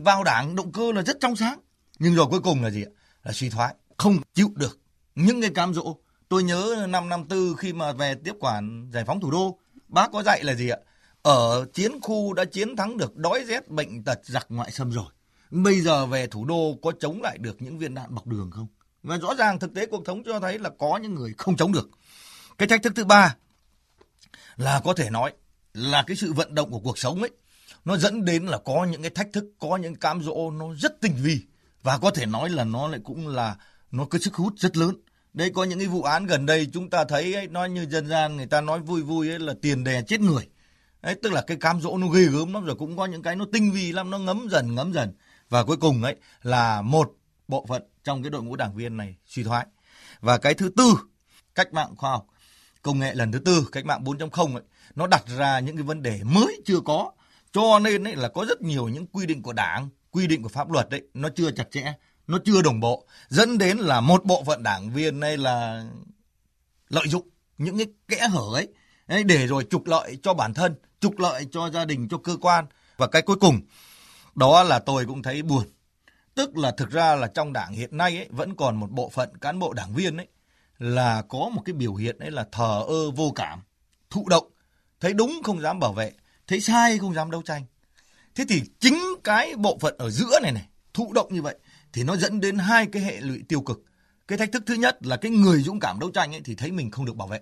vào 0.02 0.24
đảng 0.24 0.56
động 0.56 0.72
cơ 0.72 0.92
là 0.92 1.02
rất 1.02 1.16
trong 1.20 1.36
sáng 1.36 1.60
nhưng 1.98 2.14
rồi 2.14 2.26
cuối 2.30 2.40
cùng 2.40 2.62
là 2.62 2.70
gì 2.70 2.82
ạ 2.82 2.90
là 3.22 3.32
suy 3.32 3.50
thoái 3.50 3.74
không 3.96 4.18
chịu 4.34 4.50
được 4.54 4.78
những 5.14 5.40
cái 5.40 5.50
cám 5.54 5.74
dỗ 5.74 5.96
tôi 6.28 6.42
nhớ 6.42 6.86
năm 6.88 7.08
năm 7.08 7.24
tư 7.28 7.54
khi 7.58 7.72
mà 7.72 7.92
về 7.92 8.14
tiếp 8.24 8.34
quản 8.40 8.90
giải 8.92 9.04
phóng 9.04 9.20
thủ 9.20 9.30
đô 9.30 9.58
bác 9.88 10.12
có 10.12 10.22
dạy 10.22 10.44
là 10.44 10.54
gì 10.54 10.68
ạ 10.68 10.78
ở 11.24 11.66
chiến 11.72 12.00
khu 12.00 12.32
đã 12.32 12.44
chiến 12.44 12.76
thắng 12.76 12.96
được 12.96 13.16
đói 13.16 13.44
rét 13.44 13.68
bệnh 13.68 14.04
tật 14.04 14.18
giặc 14.22 14.46
ngoại 14.48 14.70
xâm 14.70 14.90
rồi. 14.90 15.04
Bây 15.50 15.80
giờ 15.80 16.06
về 16.06 16.26
thủ 16.26 16.44
đô 16.44 16.78
có 16.82 16.92
chống 17.00 17.22
lại 17.22 17.38
được 17.38 17.62
những 17.62 17.78
viên 17.78 17.94
đạn 17.94 18.14
bọc 18.14 18.26
đường 18.26 18.50
không? 18.50 18.66
Và 19.02 19.16
rõ 19.16 19.34
ràng 19.34 19.58
thực 19.58 19.74
tế 19.74 19.86
cuộc 19.86 20.06
thống 20.06 20.22
cho 20.24 20.40
thấy 20.40 20.58
là 20.58 20.70
có 20.78 20.98
những 21.02 21.14
người 21.14 21.34
không 21.38 21.56
chống 21.56 21.72
được. 21.72 21.90
Cái 22.58 22.68
thách 22.68 22.82
thức 22.82 22.92
thứ 22.96 23.04
ba 23.04 23.36
là 24.56 24.80
có 24.84 24.94
thể 24.94 25.10
nói 25.10 25.32
là 25.74 26.04
cái 26.06 26.16
sự 26.16 26.32
vận 26.32 26.54
động 26.54 26.70
của 26.70 26.80
cuộc 26.80 26.98
sống 26.98 27.20
ấy 27.20 27.30
nó 27.84 27.96
dẫn 27.96 28.24
đến 28.24 28.46
là 28.46 28.58
có 28.58 28.84
những 28.84 29.02
cái 29.02 29.10
thách 29.10 29.32
thức, 29.32 29.44
có 29.58 29.76
những 29.76 29.94
cám 29.94 30.22
dỗ 30.22 30.50
nó 30.50 30.74
rất 30.78 31.00
tinh 31.00 31.14
vi 31.22 31.40
và 31.82 31.98
có 31.98 32.10
thể 32.10 32.26
nói 32.26 32.50
là 32.50 32.64
nó 32.64 32.88
lại 32.88 33.00
cũng 33.04 33.28
là 33.28 33.56
nó 33.90 34.04
có 34.04 34.18
sức 34.18 34.34
hút 34.34 34.52
rất 34.56 34.76
lớn. 34.76 34.96
Đây 35.32 35.50
có 35.50 35.64
những 35.64 35.78
cái 35.78 35.88
vụ 35.88 36.02
án 36.02 36.26
gần 36.26 36.46
đây 36.46 36.68
chúng 36.72 36.90
ta 36.90 37.04
thấy 37.04 37.34
ấy, 37.34 37.48
nói 37.48 37.70
như 37.70 37.86
dân 37.90 38.08
gian 38.08 38.36
người 38.36 38.46
ta 38.46 38.60
nói 38.60 38.80
vui 38.80 39.02
vui 39.02 39.28
ấy 39.28 39.38
là 39.38 39.54
tiền 39.62 39.84
đè 39.84 40.02
chết 40.02 40.20
người. 40.20 40.48
Đấy, 41.02 41.14
tức 41.22 41.32
là 41.32 41.42
cái 41.46 41.56
cám 41.56 41.80
dỗ 41.80 41.98
nó 41.98 42.06
ghê 42.06 42.24
gớm 42.24 42.52
lắm 42.54 42.64
rồi 42.64 42.76
cũng 42.76 42.96
có 42.96 43.06
những 43.06 43.22
cái 43.22 43.36
nó 43.36 43.44
tinh 43.52 43.72
vi 43.72 43.92
lắm 43.92 44.10
nó 44.10 44.18
ngấm 44.18 44.48
dần 44.50 44.74
ngấm 44.74 44.92
dần 44.92 45.12
và 45.48 45.64
cuối 45.64 45.76
cùng 45.76 46.02
ấy 46.02 46.16
là 46.42 46.82
một 46.82 47.12
bộ 47.48 47.66
phận 47.68 47.82
trong 48.04 48.22
cái 48.22 48.30
đội 48.30 48.42
ngũ 48.42 48.56
đảng 48.56 48.74
viên 48.74 48.96
này 48.96 49.16
suy 49.26 49.44
thoái 49.44 49.66
và 50.20 50.38
cái 50.38 50.54
thứ 50.54 50.70
tư 50.76 50.94
cách 51.54 51.72
mạng 51.72 51.96
khoa 51.96 52.10
học 52.10 52.26
công 52.82 52.98
nghệ 52.98 53.14
lần 53.14 53.32
thứ 53.32 53.38
tư 53.38 53.68
cách 53.72 53.86
mạng 53.86 54.04
4.0 54.04 54.54
ấy 54.54 54.62
nó 54.94 55.06
đặt 55.06 55.24
ra 55.38 55.60
những 55.60 55.76
cái 55.76 55.82
vấn 55.82 56.02
đề 56.02 56.20
mới 56.24 56.62
chưa 56.66 56.80
có 56.84 57.12
cho 57.54 57.78
nên 57.78 58.04
ấy 58.04 58.16
là 58.16 58.28
có 58.28 58.44
rất 58.48 58.62
nhiều 58.62 58.88
những 58.88 59.06
quy 59.06 59.26
định 59.26 59.42
của 59.42 59.52
đảng 59.52 59.88
quy 60.10 60.26
định 60.26 60.42
của 60.42 60.48
pháp 60.48 60.70
luật 60.70 60.88
đấy 60.90 61.02
nó 61.14 61.28
chưa 61.36 61.50
chặt 61.50 61.70
chẽ, 61.70 61.94
nó 62.26 62.38
chưa 62.44 62.62
đồng 62.62 62.80
bộ, 62.80 63.06
dẫn 63.28 63.58
đến 63.58 63.78
là 63.78 64.00
một 64.00 64.24
bộ 64.24 64.44
phận 64.46 64.62
đảng 64.62 64.90
viên 64.90 65.20
đây 65.20 65.36
là 65.36 65.84
lợi 66.88 67.08
dụng 67.08 67.28
những 67.58 67.78
cái 67.78 67.86
kẽ 68.08 68.28
hở 68.28 68.44
ấy 69.06 69.24
để 69.24 69.46
rồi 69.46 69.66
trục 69.70 69.86
lợi 69.86 70.18
cho 70.22 70.34
bản 70.34 70.54
thân, 70.54 70.74
trục 71.00 71.18
lợi 71.18 71.46
cho 71.52 71.70
gia 71.70 71.84
đình, 71.84 72.08
cho 72.08 72.18
cơ 72.18 72.36
quan 72.40 72.66
và 72.96 73.06
cái 73.06 73.22
cuối 73.22 73.36
cùng 73.36 73.60
đó 74.34 74.62
là 74.62 74.78
tôi 74.78 75.04
cũng 75.06 75.22
thấy 75.22 75.42
buồn. 75.42 75.64
Tức 76.34 76.56
là 76.56 76.70
thực 76.70 76.90
ra 76.90 77.14
là 77.14 77.26
trong 77.26 77.52
đảng 77.52 77.72
hiện 77.72 77.96
nay 77.96 78.16
ấy, 78.16 78.28
vẫn 78.30 78.56
còn 78.56 78.76
một 78.76 78.90
bộ 78.90 79.08
phận 79.08 79.36
cán 79.36 79.58
bộ 79.58 79.72
đảng 79.72 79.94
viên 79.94 80.16
ấy 80.16 80.28
là 80.78 81.22
có 81.28 81.50
một 81.52 81.62
cái 81.64 81.72
biểu 81.72 81.94
hiện 81.94 82.18
ấy 82.18 82.30
là 82.30 82.46
thờ 82.52 82.84
ơ 82.88 83.10
vô 83.10 83.32
cảm, 83.34 83.60
thụ 84.10 84.28
động, 84.28 84.50
thấy 85.00 85.12
đúng 85.12 85.40
không 85.44 85.60
dám 85.60 85.80
bảo 85.80 85.92
vệ, 85.92 86.12
thấy 86.46 86.60
sai 86.60 86.98
không 86.98 87.14
dám 87.14 87.30
đấu 87.30 87.42
tranh. 87.42 87.64
Thế 88.34 88.44
thì 88.48 88.62
chính 88.80 88.98
cái 89.24 89.54
bộ 89.56 89.78
phận 89.80 89.94
ở 89.98 90.10
giữa 90.10 90.40
này 90.42 90.52
này, 90.52 90.68
thụ 90.94 91.12
động 91.12 91.34
như 91.34 91.42
vậy 91.42 91.56
thì 91.92 92.02
nó 92.02 92.16
dẫn 92.16 92.40
đến 92.40 92.58
hai 92.58 92.86
cái 92.86 93.02
hệ 93.02 93.20
lụy 93.20 93.42
tiêu 93.48 93.60
cực. 93.60 93.84
Cái 94.28 94.38
thách 94.38 94.52
thức 94.52 94.62
thứ 94.66 94.74
nhất 94.74 94.98
là 95.00 95.16
cái 95.16 95.30
người 95.30 95.62
dũng 95.62 95.80
cảm 95.80 96.00
đấu 96.00 96.10
tranh 96.10 96.34
ấy 96.34 96.40
thì 96.44 96.54
thấy 96.54 96.72
mình 96.72 96.90
không 96.90 97.04
được 97.04 97.16
bảo 97.16 97.28
vệ. 97.28 97.40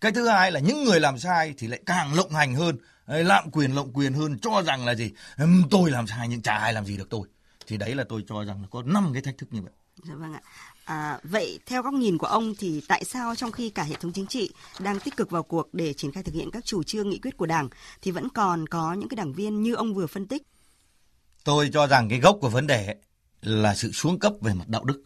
Cái 0.00 0.12
thứ 0.12 0.28
hai 0.28 0.52
là 0.52 0.60
những 0.60 0.84
người 0.84 1.00
làm 1.00 1.18
sai 1.18 1.54
thì 1.58 1.66
lại 1.66 1.80
càng 1.86 2.14
lộng 2.14 2.30
hành 2.30 2.54
hơn, 2.54 2.78
lạm 3.06 3.50
quyền 3.50 3.74
lộng 3.74 3.92
quyền 3.92 4.12
hơn 4.12 4.38
cho 4.38 4.62
rằng 4.66 4.86
là 4.86 4.94
gì? 4.94 5.12
Tôi 5.70 5.90
làm 5.90 6.06
sai 6.06 6.28
nhưng 6.28 6.42
chả 6.42 6.56
ai 6.56 6.72
làm 6.72 6.86
gì 6.86 6.96
được 6.96 7.10
tôi. 7.10 7.28
Thì 7.66 7.76
đấy 7.76 7.94
là 7.94 8.04
tôi 8.08 8.24
cho 8.28 8.44
rằng 8.44 8.62
là 8.62 8.68
có 8.70 8.82
năm 8.82 9.10
cái 9.12 9.22
thách 9.22 9.38
thức 9.38 9.48
như 9.52 9.62
vậy. 9.62 9.72
Dạ 10.08 10.14
vâng 10.14 10.32
ạ. 10.32 10.40
À, 10.84 11.18
vậy 11.22 11.58
theo 11.66 11.82
góc 11.82 11.94
nhìn 11.94 12.18
của 12.18 12.26
ông 12.26 12.54
thì 12.58 12.82
tại 12.88 13.04
sao 13.04 13.36
trong 13.36 13.52
khi 13.52 13.70
cả 13.70 13.82
hệ 13.82 13.94
thống 14.00 14.12
chính 14.12 14.26
trị 14.26 14.50
đang 14.78 15.00
tích 15.00 15.16
cực 15.16 15.30
vào 15.30 15.42
cuộc 15.42 15.74
để 15.74 15.92
triển 15.92 16.12
khai 16.12 16.22
thực 16.22 16.34
hiện 16.34 16.50
các 16.50 16.64
chủ 16.64 16.82
trương 16.82 17.10
nghị 17.10 17.18
quyết 17.18 17.36
của 17.36 17.46
Đảng 17.46 17.68
thì 18.02 18.10
vẫn 18.10 18.28
còn 18.28 18.66
có 18.66 18.92
những 18.92 19.08
cái 19.08 19.16
đảng 19.16 19.32
viên 19.32 19.62
như 19.62 19.74
ông 19.74 19.94
vừa 19.94 20.06
phân 20.06 20.26
tích? 20.26 20.42
Tôi 21.44 21.70
cho 21.72 21.86
rằng 21.86 22.08
cái 22.08 22.20
gốc 22.20 22.38
của 22.40 22.48
vấn 22.48 22.66
đề 22.66 22.94
là 23.40 23.74
sự 23.74 23.92
xuống 23.92 24.18
cấp 24.18 24.32
về 24.40 24.54
mặt 24.54 24.68
đạo 24.68 24.84
đức. 24.84 25.02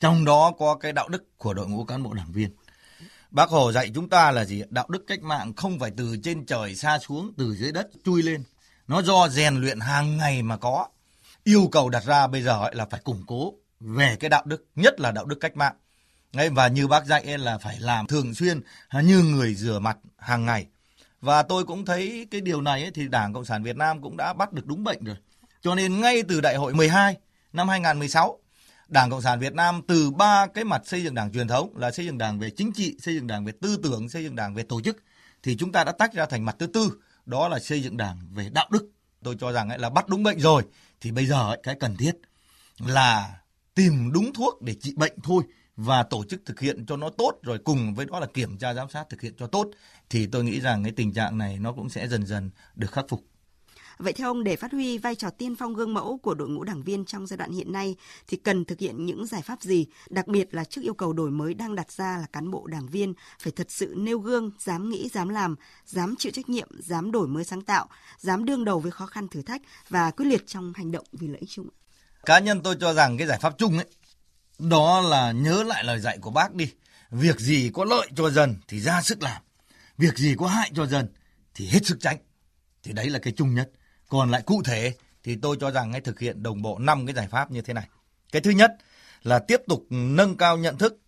Trong 0.00 0.24
đó 0.24 0.52
có 0.58 0.74
cái 0.74 0.92
đạo 0.92 1.08
đức 1.08 1.38
của 1.38 1.54
đội 1.54 1.68
ngũ 1.68 1.84
cán 1.84 2.02
bộ 2.02 2.12
đảng 2.12 2.32
viên. 2.32 2.50
Bác 3.30 3.48
Hồ 3.48 3.72
dạy 3.72 3.90
chúng 3.94 4.08
ta 4.08 4.30
là 4.30 4.44
gì? 4.44 4.62
Đạo 4.70 4.86
đức 4.88 5.04
cách 5.06 5.22
mạng 5.22 5.54
không 5.54 5.78
phải 5.78 5.90
từ 5.96 6.16
trên 6.22 6.46
trời 6.46 6.74
xa 6.74 6.98
xuống, 6.98 7.32
từ 7.38 7.54
dưới 7.54 7.72
đất 7.72 7.88
chui 8.04 8.22
lên. 8.22 8.44
Nó 8.88 9.02
do 9.02 9.28
rèn 9.28 9.56
luyện 9.56 9.80
hàng 9.80 10.16
ngày 10.16 10.42
mà 10.42 10.56
có. 10.56 10.88
Yêu 11.44 11.68
cầu 11.72 11.88
đặt 11.88 12.04
ra 12.04 12.26
bây 12.26 12.42
giờ 12.42 12.70
là 12.72 12.86
phải 12.90 13.00
củng 13.00 13.22
cố 13.26 13.54
về 13.80 14.16
cái 14.20 14.30
đạo 14.30 14.42
đức, 14.46 14.64
nhất 14.76 15.00
là 15.00 15.10
đạo 15.10 15.24
đức 15.24 15.36
cách 15.40 15.56
mạng. 15.56 15.74
Và 16.52 16.68
như 16.68 16.86
bác 16.88 17.06
dạy 17.06 17.38
là 17.38 17.58
phải 17.58 17.80
làm 17.80 18.06
thường 18.06 18.34
xuyên 18.34 18.60
à, 18.88 19.00
như 19.00 19.22
người 19.22 19.54
rửa 19.54 19.78
mặt 19.78 19.96
hàng 20.18 20.46
ngày. 20.46 20.66
Và 21.20 21.42
tôi 21.42 21.64
cũng 21.64 21.84
thấy 21.84 22.26
cái 22.30 22.40
điều 22.40 22.60
này 22.60 22.90
thì 22.94 23.08
Đảng 23.08 23.32
Cộng 23.32 23.44
sản 23.44 23.62
Việt 23.62 23.76
Nam 23.76 24.02
cũng 24.02 24.16
đã 24.16 24.32
bắt 24.32 24.52
được 24.52 24.66
đúng 24.66 24.84
bệnh 24.84 25.04
rồi. 25.04 25.16
Cho 25.62 25.74
nên 25.74 26.00
ngay 26.00 26.22
từ 26.22 26.40
đại 26.40 26.56
hội 26.56 26.74
12 26.74 27.16
năm 27.52 27.68
2016, 27.68 28.38
Đảng 28.88 29.10
Cộng 29.10 29.22
sản 29.22 29.40
Việt 29.40 29.54
Nam 29.54 29.82
từ 29.88 30.10
ba 30.10 30.46
cái 30.54 30.64
mặt 30.64 30.82
xây 30.84 31.02
dựng 31.02 31.14
đảng 31.14 31.32
truyền 31.32 31.48
thống 31.48 31.76
là 31.76 31.90
xây 31.90 32.06
dựng 32.06 32.18
đảng 32.18 32.38
về 32.38 32.50
chính 32.50 32.72
trị, 32.72 32.96
xây 33.00 33.14
dựng 33.14 33.26
đảng 33.26 33.44
về 33.44 33.52
tư 33.60 33.78
tưởng, 33.82 34.08
xây 34.08 34.24
dựng 34.24 34.36
đảng 34.36 34.54
về 34.54 34.62
tổ 34.62 34.80
chức 34.80 34.96
thì 35.42 35.56
chúng 35.56 35.72
ta 35.72 35.84
đã 35.84 35.92
tách 35.92 36.12
ra 36.12 36.26
thành 36.26 36.44
mặt 36.44 36.56
thứ 36.58 36.66
tư, 36.66 36.92
đó 37.26 37.48
là 37.48 37.58
xây 37.58 37.82
dựng 37.82 37.96
đảng 37.96 38.18
về 38.34 38.48
đạo 38.52 38.68
đức. 38.70 38.90
Tôi 39.22 39.36
cho 39.40 39.52
rằng 39.52 39.68
ấy 39.68 39.78
là 39.78 39.90
bắt 39.90 40.08
đúng 40.08 40.22
bệnh 40.22 40.40
rồi 40.40 40.62
thì 41.00 41.10
bây 41.10 41.26
giờ 41.26 41.48
ấy, 41.48 41.60
cái 41.62 41.74
cần 41.80 41.96
thiết 41.96 42.12
là 42.78 43.40
tìm 43.80 44.12
đúng 44.12 44.32
thuốc 44.32 44.62
để 44.62 44.74
trị 44.74 44.94
bệnh 44.96 45.12
thôi 45.22 45.42
và 45.76 46.02
tổ 46.02 46.24
chức 46.24 46.42
thực 46.46 46.60
hiện 46.60 46.86
cho 46.86 46.96
nó 46.96 47.10
tốt 47.10 47.32
rồi 47.42 47.58
cùng 47.58 47.94
với 47.94 48.06
đó 48.06 48.20
là 48.20 48.26
kiểm 48.26 48.58
tra 48.58 48.74
giám 48.74 48.88
sát 48.88 49.04
thực 49.08 49.20
hiện 49.20 49.32
cho 49.38 49.46
tốt 49.46 49.68
thì 50.10 50.26
tôi 50.26 50.44
nghĩ 50.44 50.60
rằng 50.60 50.82
cái 50.82 50.92
tình 50.92 51.12
trạng 51.12 51.38
này 51.38 51.58
nó 51.60 51.72
cũng 51.72 51.88
sẽ 51.88 52.08
dần 52.08 52.26
dần 52.26 52.50
được 52.74 52.92
khắc 52.92 53.04
phục. 53.08 53.24
Vậy 53.98 54.12
theo 54.12 54.28
ông 54.28 54.44
để 54.44 54.56
phát 54.56 54.72
huy 54.72 54.98
vai 54.98 55.14
trò 55.14 55.30
tiên 55.30 55.56
phong 55.56 55.74
gương 55.74 55.94
mẫu 55.94 56.18
của 56.18 56.34
đội 56.34 56.48
ngũ 56.48 56.64
đảng 56.64 56.82
viên 56.82 57.04
trong 57.04 57.26
giai 57.26 57.36
đoạn 57.36 57.52
hiện 57.52 57.72
nay 57.72 57.96
thì 58.26 58.36
cần 58.36 58.64
thực 58.64 58.78
hiện 58.78 59.06
những 59.06 59.26
giải 59.26 59.42
pháp 59.42 59.62
gì, 59.62 59.86
đặc 60.10 60.26
biệt 60.26 60.54
là 60.54 60.64
trước 60.64 60.82
yêu 60.84 60.94
cầu 60.94 61.12
đổi 61.12 61.30
mới 61.30 61.54
đang 61.54 61.74
đặt 61.74 61.92
ra 61.92 62.18
là 62.20 62.26
cán 62.32 62.50
bộ 62.50 62.66
đảng 62.66 62.86
viên 62.86 63.14
phải 63.42 63.52
thật 63.52 63.70
sự 63.70 63.94
nêu 63.96 64.18
gương, 64.18 64.50
dám 64.58 64.88
nghĩ, 64.88 65.08
dám 65.08 65.28
làm, 65.28 65.56
dám 65.86 66.14
chịu 66.18 66.32
trách 66.32 66.48
nhiệm, 66.48 66.68
dám 66.78 67.12
đổi 67.12 67.28
mới 67.28 67.44
sáng 67.44 67.62
tạo, 67.62 67.88
dám 68.18 68.44
đương 68.44 68.64
đầu 68.64 68.80
với 68.80 68.90
khó 68.90 69.06
khăn 69.06 69.28
thử 69.28 69.42
thách 69.42 69.62
và 69.88 70.10
quyết 70.10 70.26
liệt 70.26 70.46
trong 70.46 70.72
hành 70.74 70.92
động 70.92 71.06
vì 71.12 71.28
lợi 71.28 71.40
ích 71.40 71.50
chung. 71.50 71.68
Cá 72.26 72.38
nhân 72.38 72.62
tôi 72.62 72.76
cho 72.80 72.94
rằng 72.94 73.18
cái 73.18 73.26
giải 73.26 73.38
pháp 73.38 73.54
chung 73.58 73.78
ấy 73.78 73.86
đó 74.58 75.00
là 75.00 75.32
nhớ 75.32 75.62
lại 75.62 75.84
lời 75.84 76.00
dạy 76.00 76.18
của 76.18 76.30
bác 76.30 76.54
đi. 76.54 76.72
Việc 77.10 77.40
gì 77.40 77.70
có 77.74 77.84
lợi 77.84 78.08
cho 78.16 78.30
dân 78.30 78.56
thì 78.68 78.80
ra 78.80 79.02
sức 79.02 79.22
làm. 79.22 79.42
Việc 79.98 80.18
gì 80.18 80.34
có 80.38 80.46
hại 80.46 80.70
cho 80.74 80.86
dân 80.86 81.08
thì 81.54 81.66
hết 81.66 81.86
sức 81.86 81.96
tránh. 82.00 82.18
Thì 82.82 82.92
đấy 82.92 83.10
là 83.10 83.18
cái 83.18 83.32
chung 83.36 83.54
nhất. 83.54 83.70
Còn 84.08 84.30
lại 84.30 84.42
cụ 84.42 84.62
thể 84.64 84.94
thì 85.24 85.36
tôi 85.42 85.56
cho 85.60 85.70
rằng 85.70 85.92
hãy 85.92 86.00
thực 86.00 86.20
hiện 86.20 86.42
đồng 86.42 86.62
bộ 86.62 86.78
5 86.78 87.06
cái 87.06 87.14
giải 87.14 87.28
pháp 87.28 87.50
như 87.50 87.62
thế 87.62 87.74
này. 87.74 87.88
Cái 88.32 88.42
thứ 88.42 88.50
nhất 88.50 88.70
là 89.22 89.38
tiếp 89.38 89.60
tục 89.68 89.86
nâng 89.90 90.36
cao 90.36 90.56
nhận 90.56 90.78
thức, 90.78 90.98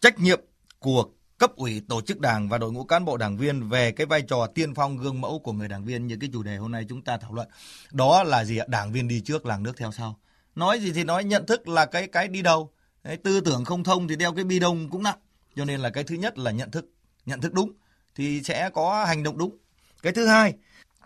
trách 0.00 0.18
nhiệm 0.18 0.40
của 0.78 1.04
cấp 1.38 1.56
ủy 1.56 1.82
tổ 1.88 2.00
chức 2.00 2.20
đảng 2.20 2.48
và 2.48 2.58
đội 2.58 2.72
ngũ 2.72 2.84
cán 2.84 3.04
bộ 3.04 3.16
đảng 3.16 3.36
viên 3.36 3.68
về 3.68 3.92
cái 3.92 4.06
vai 4.06 4.22
trò 4.22 4.46
tiên 4.54 4.74
phong 4.74 4.96
gương 4.96 5.20
mẫu 5.20 5.38
của 5.38 5.52
người 5.52 5.68
đảng 5.68 5.84
viên 5.84 6.06
như 6.06 6.16
cái 6.20 6.30
chủ 6.32 6.42
đề 6.42 6.56
hôm 6.56 6.72
nay 6.72 6.86
chúng 6.88 7.02
ta 7.02 7.16
thảo 7.16 7.34
luận. 7.34 7.48
Đó 7.92 8.22
là 8.22 8.44
gì 8.44 8.58
ạ? 8.58 8.64
Đảng 8.68 8.92
viên 8.92 9.08
đi 9.08 9.20
trước, 9.20 9.46
làng 9.46 9.62
nước 9.62 9.76
theo 9.76 9.92
sau. 9.92 10.18
Nói 10.54 10.80
gì 10.80 10.92
thì 10.92 11.04
nói 11.04 11.24
nhận 11.24 11.46
thức 11.46 11.68
là 11.68 11.86
cái 11.86 12.06
cái 12.06 12.28
đi 12.28 12.42
đầu. 12.42 12.70
Đấy, 13.04 13.16
tư 13.16 13.40
tưởng 13.40 13.64
không 13.64 13.84
thông 13.84 14.08
thì 14.08 14.16
đeo 14.16 14.32
cái 14.32 14.44
bi 14.44 14.58
đông 14.58 14.90
cũng 14.90 15.02
nặng. 15.02 15.18
Cho 15.56 15.64
nên 15.64 15.80
là 15.80 15.90
cái 15.90 16.04
thứ 16.04 16.14
nhất 16.14 16.38
là 16.38 16.50
nhận 16.50 16.70
thức, 16.70 16.84
nhận 17.26 17.40
thức 17.40 17.52
đúng 17.52 17.72
thì 18.14 18.42
sẽ 18.42 18.70
có 18.74 19.04
hành 19.04 19.22
động 19.22 19.38
đúng. 19.38 19.56
Cái 20.02 20.12
thứ 20.12 20.26
hai, 20.26 20.54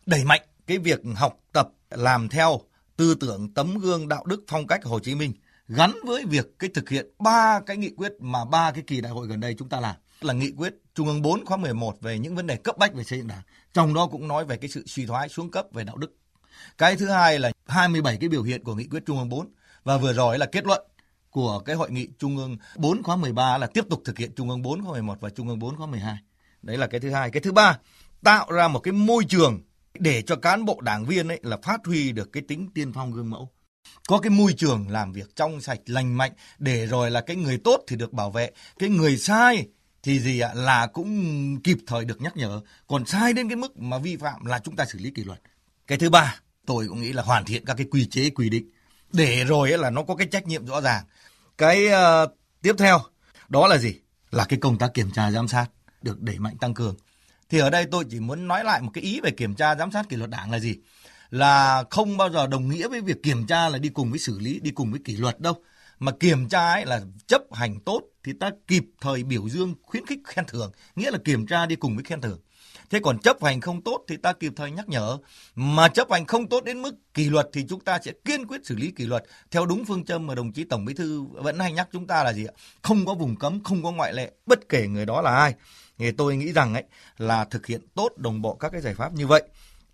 đẩy 0.07 0.25
mạnh 0.25 0.43
cái 0.67 0.79
việc 0.79 1.01
học 1.17 1.41
tập 1.53 1.69
làm 1.91 2.29
theo 2.29 2.61
tư 2.97 3.15
tưởng 3.15 3.55
tấm 3.55 3.79
gương 3.79 4.09
đạo 4.09 4.25
đức 4.27 4.45
phong 4.49 4.67
cách 4.67 4.85
Hồ 4.85 4.99
Chí 5.01 5.15
Minh 5.15 5.33
gắn 5.69 5.93
với 6.05 6.25
việc 6.25 6.59
cái 6.59 6.71
thực 6.75 6.89
hiện 6.89 7.07
ba 7.19 7.61
cái 7.67 7.77
nghị 7.77 7.91
quyết 7.97 8.13
mà 8.21 8.45
ba 8.45 8.71
cái 8.71 8.83
kỳ 8.87 9.01
đại 9.01 9.13
hội 9.13 9.27
gần 9.27 9.41
đây 9.41 9.55
chúng 9.59 9.69
ta 9.69 9.81
làm 9.81 9.97
là 10.21 10.35
nghị 10.35 10.53
quyết 10.57 10.75
Trung 10.95 11.09
ương 11.09 11.23
4 11.23 11.45
khóa 11.45 11.57
11 11.57 12.01
về 12.01 12.19
những 12.19 12.37
vấn 12.37 12.47
đề 12.47 12.57
cấp 12.57 12.79
bách 12.79 12.95
về 12.95 13.05
xây 13.05 13.19
dựng 13.19 13.29
đảng. 13.29 13.43
Trong 13.73 13.95
đó 13.95 14.07
cũng 14.07 14.29
nói 14.29 14.45
về 14.45 14.57
cái 14.57 14.71
sự 14.71 14.85
suy 14.87 15.07
thoái 15.07 15.29
xuống 15.29 15.51
cấp 15.51 15.67
về 15.73 15.85
đạo 15.85 15.97
đức. 15.97 16.17
Cái 16.79 16.97
thứ 16.97 17.09
hai 17.09 17.39
là 17.39 17.53
27 17.67 18.17
cái 18.21 18.29
biểu 18.29 18.43
hiện 18.43 18.65
của 18.65 18.75
nghị 18.75 18.87
quyết 18.87 19.03
Trung 19.07 19.19
ương 19.19 19.29
4 19.29 19.49
và 19.85 19.97
vừa 19.97 20.13
rồi 20.13 20.39
là 20.39 20.47
kết 20.47 20.67
luận 20.67 20.83
của 21.31 21.59
cái 21.59 21.77
hội 21.77 21.91
nghị 21.91 22.09
Trung 22.19 22.37
ương 22.37 22.57
4 22.77 23.03
khóa 23.03 23.17
13 23.17 23.59
là 23.59 23.67
tiếp 23.67 23.85
tục 23.91 24.03
thực 24.05 24.19
hiện 24.19 24.33
Trung 24.37 24.51
ương 24.51 24.63
4 24.63 24.85
khóa 24.85 24.93
11 24.93 25.21
và 25.21 25.31
Trung 25.31 25.49
ương 25.49 25.59
4 25.59 25.77
khóa 25.77 25.87
12. 25.87 26.17
Đấy 26.63 26.77
là 26.77 26.87
cái 26.87 27.01
thứ 27.01 27.11
hai. 27.11 27.31
Cái 27.31 27.41
thứ 27.41 27.53
ba, 27.53 27.79
tạo 28.25 28.51
ra 28.51 28.69
một 28.69 28.81
cái 28.81 28.93
môi 28.93 29.25
trường 29.25 29.63
để 29.99 30.23
cho 30.23 30.37
cán 30.37 30.65
bộ 30.65 30.81
đảng 30.81 31.05
viên 31.05 31.29
ấy 31.29 31.41
là 31.43 31.59
phát 31.63 31.81
huy 31.85 32.13
được 32.13 32.33
cái 32.33 32.43
tính 32.49 32.71
tiên 32.75 32.93
phong 32.93 33.13
gương 33.13 33.31
mẫu 33.31 33.51
có 34.09 34.19
cái 34.19 34.31
môi 34.31 34.53
trường 34.53 34.89
làm 34.89 35.13
việc 35.13 35.37
trong 35.37 35.61
sạch 35.61 35.81
lành 35.87 36.17
mạnh 36.17 36.33
để 36.59 36.87
rồi 36.87 37.11
là 37.11 37.21
cái 37.21 37.37
người 37.37 37.59
tốt 37.65 37.85
thì 37.87 37.97
được 37.97 38.13
bảo 38.13 38.31
vệ 38.31 38.51
cái 38.79 38.89
người 38.89 39.17
sai 39.17 39.67
thì 40.03 40.21
gì 40.21 40.41
ạ 40.41 40.51
là 40.55 40.87
cũng 40.87 41.61
kịp 41.63 41.79
thời 41.87 42.05
được 42.05 42.21
nhắc 42.21 42.37
nhở 42.37 42.61
còn 42.87 43.07
sai 43.07 43.33
đến 43.33 43.49
cái 43.49 43.57
mức 43.57 43.79
mà 43.79 43.99
vi 43.99 44.17
phạm 44.17 44.45
là 44.45 44.59
chúng 44.59 44.77
ta 44.77 44.85
xử 44.85 44.99
lý 44.99 45.11
kỷ 45.11 45.25
luật 45.25 45.41
cái 45.87 45.99
thứ 45.99 46.11
ba 46.11 46.41
tôi 46.67 46.87
cũng 46.89 47.01
nghĩ 47.01 47.13
là 47.13 47.23
hoàn 47.23 47.45
thiện 47.45 47.65
các 47.65 47.75
cái 47.75 47.87
quy 47.91 48.07
chế 48.07 48.31
quy 48.31 48.49
định. 48.49 48.71
Để 49.13 49.45
rồi 49.45 49.79
là 49.79 49.91
nó 49.91 50.03
có 50.03 50.17
cái 50.17 50.27
trách 50.27 50.47
nhiệm 50.47 50.67
rõ 50.67 50.81
ràng. 50.81 51.05
Cái 51.59 51.87
uh, 51.87 52.31
tiếp 52.63 52.75
theo 52.79 53.01
đó 53.49 53.67
là 53.67 53.79
gì? 53.79 53.95
Là 54.31 54.45
cái 54.45 54.59
công 54.59 54.79
tác 54.79 54.95
kiểm 54.95 55.11
tra 55.11 55.31
giám 55.31 55.49
sát 55.49 55.67
được 56.03 56.21
đẩy 56.21 56.39
mạnh 56.39 56.57
tăng 56.59 56.75
cường. 56.75 56.97
Thì 57.51 57.59
ở 57.59 57.71
đây 57.71 57.87
tôi 57.91 58.05
chỉ 58.11 58.21
muốn 58.21 58.49
nói 58.49 58.65
lại 58.65 58.83
một 58.83 58.91
cái 58.95 59.05
ý 59.05 59.21
về 59.21 59.31
kiểm 59.31 59.55
tra 59.55 59.75
giám 59.75 59.91
sát 59.91 60.09
kỷ 60.09 60.17
luật 60.17 60.31
đảng 60.31 60.51
là 60.51 60.59
gì? 60.59 60.77
Là 61.31 61.85
không 61.91 62.17
bao 62.17 62.31
giờ 62.31 62.47
đồng 62.47 62.69
nghĩa 62.69 62.89
với 62.89 63.01
việc 63.01 63.23
kiểm 63.23 63.47
tra 63.47 63.69
là 63.69 63.79
đi 63.79 63.89
cùng 63.89 64.11
với 64.11 64.19
xử 64.19 64.39
lý 64.39 64.61
đi 64.61 64.71
cùng 64.71 64.91
với 64.91 65.01
kỷ 65.05 65.17
luật 65.17 65.41
đâu. 65.41 65.55
Mà 65.99 66.13
kiểm 66.21 66.49
tra 66.49 66.73
ấy 66.73 66.87
là 66.87 67.01
chấp 67.27 67.43
hành 67.53 67.81
tốt 67.81 68.03
thì 68.25 68.33
ta 68.41 68.51
kịp 68.67 68.85
thời 69.01 69.23
biểu 69.23 69.49
dương 69.49 69.75
khuyến 69.83 70.07
khích 70.07 70.19
khen 70.25 70.45
thưởng. 70.49 70.73
Nghĩa 70.97 71.11
là 71.11 71.19
kiểm 71.25 71.47
tra 71.47 71.67
đi 71.67 71.77
cùng 71.77 71.95
với 71.95 72.05
khen 72.05 72.21
thưởng 72.21 72.41
thế 72.91 73.01
còn 73.03 73.19
chấp 73.19 73.45
hành 73.45 73.61
không 73.61 73.83
tốt 73.83 74.05
thì 74.09 74.17
ta 74.17 74.33
kịp 74.33 74.53
thời 74.57 74.71
nhắc 74.71 74.89
nhở. 74.89 75.19
Mà 75.55 75.89
chấp 75.89 76.11
hành 76.11 76.27
không 76.27 76.49
tốt 76.49 76.65
đến 76.65 76.83
mức 76.83 76.95
kỷ 77.15 77.31
luật 77.31 77.49
thì 77.53 77.67
chúng 77.69 77.81
ta 77.81 77.99
sẽ 78.05 78.13
kiên 78.25 78.47
quyết 78.47 78.67
xử 78.67 78.77
lý 78.77 78.91
kỷ 78.91 79.05
luật. 79.05 79.25
Theo 79.51 79.67
đúng 79.67 79.85
phương 79.85 80.05
châm 80.05 80.27
mà 80.27 80.35
đồng 80.35 80.53
chí 80.53 80.65
tổng 80.65 80.85
bí 80.85 80.95
thư 80.95 81.23
vẫn 81.33 81.59
hay 81.59 81.73
nhắc 81.73 81.89
chúng 81.93 82.07
ta 82.07 82.25
là 82.25 82.33
gì 82.33 82.45
ạ? 82.45 82.53
Không 82.83 83.07
có 83.07 83.15
vùng 83.15 83.37
cấm, 83.37 83.63
không 83.65 83.83
có 83.83 83.93
ngoại 83.93 84.13
lệ, 84.13 84.33
bất 84.47 84.69
kể 84.69 84.87
người 84.87 85.07
đó 85.07 85.21
là 85.21 85.37
ai. 85.37 85.55
Thì 85.99 86.13
tôi 86.13 86.37
nghĩ 86.37 86.53
rằng 86.53 86.75
ấy, 86.75 86.85
là 87.19 87.45
thực 87.45 87.67
hiện 87.67 87.81
tốt 87.95 88.09
đồng 88.17 88.43
bộ 88.43 88.55
các 88.55 88.69
cái 88.69 88.81
giải 88.81 88.95
pháp 88.95 89.13
như 89.13 89.27
vậy 89.27 89.43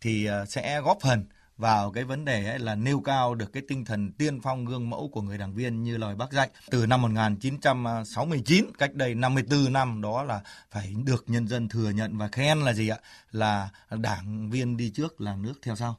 thì 0.00 0.24
ờ, 0.24 0.46
sẽ 0.46 0.81
góp 0.81 0.98
phần 1.03 1.24
vào 1.61 1.90
cái 1.90 2.05
vấn 2.05 2.25
đề 2.25 2.46
ấy 2.49 2.59
là 2.59 2.75
nêu 2.75 3.01
cao 3.01 3.35
được 3.35 3.53
cái 3.53 3.62
tinh 3.68 3.85
thần 3.85 4.12
tiên 4.12 4.40
phong 4.40 4.64
gương 4.64 4.90
mẫu 4.90 5.09
của 5.12 5.23
người 5.23 5.38
đảng 5.38 5.55
viên 5.55 5.83
như 5.83 5.96
lời 5.96 6.14
bác 6.14 6.33
dạy 6.33 6.51
từ 6.70 6.87
năm 6.87 7.03
1969 7.03 8.64
cách 8.79 8.94
đây 8.94 9.14
54 9.14 9.73
năm 9.73 10.03
đó 10.03 10.23
là 10.23 10.40
phải 10.70 10.94
được 11.05 11.25
nhân 11.27 11.49
dân 11.49 11.68
thừa 11.68 11.90
nhận 11.90 12.18
và 12.18 12.29
khen 12.29 12.61
là 12.61 12.73
gì 12.73 12.88
ạ 12.88 12.99
là 13.33 13.68
đảng 13.90 14.51
viên 14.51 14.77
đi 14.77 14.90
trước 14.94 15.20
là 15.20 15.37
nước 15.37 15.55
theo 15.62 15.77
sau. 15.77 15.96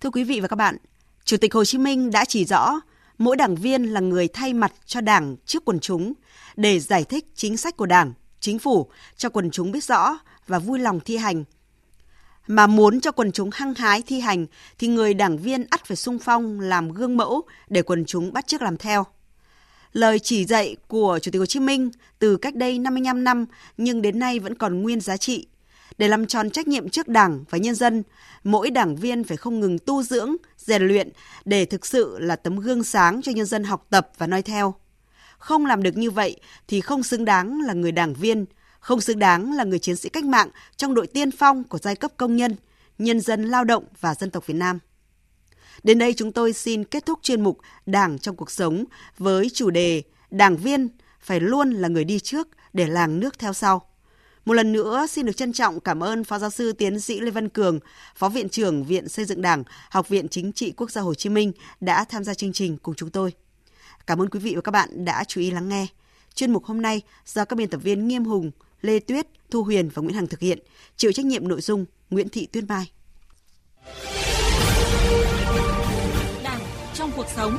Thưa 0.00 0.10
quý 0.10 0.24
vị 0.24 0.40
và 0.40 0.48
các 0.48 0.56
bạn, 0.56 0.76
Chủ 1.24 1.36
tịch 1.36 1.54
Hồ 1.54 1.64
Chí 1.64 1.78
Minh 1.78 2.10
đã 2.10 2.24
chỉ 2.24 2.44
rõ 2.44 2.80
mỗi 3.18 3.36
đảng 3.36 3.54
viên 3.54 3.84
là 3.84 4.00
người 4.00 4.28
thay 4.28 4.52
mặt 4.52 4.72
cho 4.86 5.00
Đảng 5.00 5.36
trước 5.46 5.64
quần 5.64 5.80
chúng 5.80 6.12
để 6.56 6.80
giải 6.80 7.04
thích 7.04 7.26
chính 7.34 7.56
sách 7.56 7.76
của 7.76 7.86
Đảng, 7.86 8.12
chính 8.40 8.58
phủ 8.58 8.90
cho 9.16 9.28
quần 9.28 9.50
chúng 9.50 9.72
biết 9.72 9.84
rõ 9.84 10.18
và 10.46 10.58
vui 10.58 10.78
lòng 10.78 11.00
thi 11.00 11.16
hành 11.16 11.44
mà 12.46 12.66
muốn 12.66 13.00
cho 13.00 13.12
quần 13.12 13.32
chúng 13.32 13.50
hăng 13.52 13.74
hái 13.74 14.02
thi 14.02 14.20
hành 14.20 14.46
thì 14.78 14.88
người 14.88 15.14
đảng 15.14 15.38
viên 15.38 15.66
ắt 15.70 15.84
phải 15.84 15.96
sung 15.96 16.18
phong 16.18 16.60
làm 16.60 16.92
gương 16.92 17.16
mẫu 17.16 17.42
để 17.68 17.82
quần 17.82 18.04
chúng 18.04 18.32
bắt 18.32 18.46
chước 18.46 18.62
làm 18.62 18.76
theo. 18.76 19.06
Lời 19.92 20.18
chỉ 20.18 20.44
dạy 20.44 20.76
của 20.88 21.18
Chủ 21.22 21.30
tịch 21.30 21.38
Hồ 21.38 21.46
Chí 21.46 21.60
Minh 21.60 21.90
từ 22.18 22.36
cách 22.36 22.54
đây 22.54 22.78
55 22.78 23.24
năm 23.24 23.46
nhưng 23.76 24.02
đến 24.02 24.18
nay 24.18 24.38
vẫn 24.38 24.54
còn 24.54 24.82
nguyên 24.82 25.00
giá 25.00 25.16
trị. 25.16 25.46
Để 25.98 26.08
làm 26.08 26.26
tròn 26.26 26.50
trách 26.50 26.68
nhiệm 26.68 26.88
trước 26.88 27.08
Đảng 27.08 27.44
và 27.50 27.58
nhân 27.58 27.74
dân, 27.74 28.02
mỗi 28.44 28.70
đảng 28.70 28.96
viên 28.96 29.24
phải 29.24 29.36
không 29.36 29.60
ngừng 29.60 29.78
tu 29.78 30.02
dưỡng, 30.02 30.36
rèn 30.58 30.82
luyện 30.82 31.08
để 31.44 31.64
thực 31.64 31.86
sự 31.86 32.18
là 32.18 32.36
tấm 32.36 32.56
gương 32.56 32.84
sáng 32.84 33.22
cho 33.22 33.32
nhân 33.32 33.46
dân 33.46 33.64
học 33.64 33.86
tập 33.90 34.08
và 34.18 34.26
noi 34.26 34.42
theo. 34.42 34.74
Không 35.38 35.66
làm 35.66 35.82
được 35.82 35.96
như 35.96 36.10
vậy 36.10 36.36
thì 36.68 36.80
không 36.80 37.02
xứng 37.02 37.24
đáng 37.24 37.60
là 37.60 37.72
người 37.72 37.92
đảng 37.92 38.14
viên, 38.14 38.44
không 38.84 39.00
xứng 39.00 39.18
đáng 39.18 39.52
là 39.52 39.64
người 39.64 39.78
chiến 39.78 39.96
sĩ 39.96 40.08
cách 40.08 40.24
mạng 40.24 40.48
trong 40.76 40.94
đội 40.94 41.06
tiên 41.06 41.30
phong 41.30 41.64
của 41.64 41.78
giai 41.78 41.96
cấp 41.96 42.12
công 42.16 42.36
nhân, 42.36 42.56
nhân 42.98 43.20
dân 43.20 43.44
lao 43.44 43.64
động 43.64 43.84
và 44.00 44.14
dân 44.14 44.30
tộc 44.30 44.46
Việt 44.46 44.54
Nam. 44.54 44.78
Đến 45.82 45.98
đây 45.98 46.14
chúng 46.14 46.32
tôi 46.32 46.52
xin 46.52 46.84
kết 46.84 47.06
thúc 47.06 47.18
chuyên 47.22 47.40
mục 47.40 47.58
Đảng 47.86 48.18
trong 48.18 48.36
cuộc 48.36 48.50
sống 48.50 48.84
với 49.18 49.50
chủ 49.54 49.70
đề 49.70 50.02
Đảng 50.30 50.56
viên 50.56 50.88
phải 51.20 51.40
luôn 51.40 51.70
là 51.70 51.88
người 51.88 52.04
đi 52.04 52.20
trước 52.20 52.48
để 52.72 52.86
làng 52.86 53.20
nước 53.20 53.38
theo 53.38 53.52
sau. 53.52 53.82
Một 54.44 54.54
lần 54.54 54.72
nữa 54.72 55.06
xin 55.10 55.26
được 55.26 55.36
trân 55.36 55.52
trọng 55.52 55.80
cảm 55.80 56.02
ơn 56.02 56.24
Phó 56.24 56.38
Giáo 56.38 56.50
sư 56.50 56.72
Tiến 56.72 57.00
sĩ 57.00 57.20
Lê 57.20 57.30
Văn 57.30 57.48
Cường, 57.48 57.78
Phó 58.16 58.28
Viện 58.28 58.48
trưởng 58.48 58.84
Viện 58.84 59.08
Xây 59.08 59.24
dựng 59.24 59.42
Đảng, 59.42 59.64
Học 59.90 60.08
viện 60.08 60.28
Chính 60.28 60.52
trị 60.52 60.72
Quốc 60.76 60.90
gia 60.90 61.00
Hồ 61.00 61.14
Chí 61.14 61.28
Minh 61.28 61.52
đã 61.80 62.04
tham 62.04 62.24
gia 62.24 62.34
chương 62.34 62.52
trình 62.52 62.76
cùng 62.76 62.94
chúng 62.94 63.10
tôi. 63.10 63.32
Cảm 64.06 64.22
ơn 64.22 64.30
quý 64.30 64.40
vị 64.40 64.52
và 64.54 64.60
các 64.60 64.70
bạn 64.70 65.04
đã 65.04 65.24
chú 65.24 65.40
ý 65.40 65.50
lắng 65.50 65.68
nghe. 65.68 65.86
Chuyên 66.34 66.52
mục 66.52 66.64
hôm 66.64 66.82
nay 66.82 67.02
do 67.26 67.44
các 67.44 67.56
biên 67.56 67.70
tập 67.70 67.80
viên 67.84 68.08
Nghiêm 68.08 68.24
Hùng, 68.24 68.50
Lê 68.84 68.98
Tuyết, 68.98 69.26
Thu 69.50 69.62
Huyền 69.62 69.88
và 69.94 70.02
Nguyễn 70.02 70.14
Hằng 70.14 70.26
thực 70.26 70.40
hiện, 70.40 70.58
chịu 70.96 71.12
trách 71.12 71.26
nhiệm 71.26 71.48
nội 71.48 71.60
dung 71.60 71.84
Nguyễn 72.10 72.28
Thị 72.28 72.46
Tuyết 72.46 72.64
Mai. 72.68 72.90
Đảng 76.44 76.60
trong 76.94 77.10
cuộc 77.16 77.26
sống. 77.36 77.56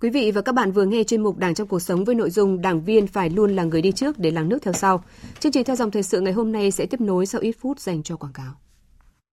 Quý 0.00 0.10
vị 0.10 0.30
và 0.30 0.40
các 0.40 0.54
bạn 0.54 0.72
vừa 0.72 0.84
nghe 0.84 1.04
chuyên 1.04 1.22
mục 1.22 1.38
Đảng 1.38 1.54
trong 1.54 1.68
cuộc 1.68 1.80
sống 1.80 2.04
với 2.04 2.14
nội 2.14 2.30
dung 2.30 2.60
Đảng 2.60 2.84
viên 2.84 3.06
phải 3.06 3.30
luôn 3.30 3.56
là 3.56 3.64
người 3.64 3.82
đi 3.82 3.92
trước 3.92 4.18
để 4.18 4.30
làng 4.30 4.48
nước 4.48 4.58
theo 4.62 4.74
sau. 4.74 5.04
Chương 5.40 5.52
trình 5.52 5.64
theo 5.64 5.76
dòng 5.76 5.90
thời 5.90 6.02
sự 6.02 6.20
ngày 6.20 6.32
hôm 6.32 6.52
nay 6.52 6.70
sẽ 6.70 6.86
tiếp 6.86 7.00
nối 7.00 7.26
sau 7.26 7.40
ít 7.40 7.56
phút 7.60 7.80
dành 7.80 8.02
cho 8.02 8.16
quảng 8.16 8.32
cáo. 8.32 8.54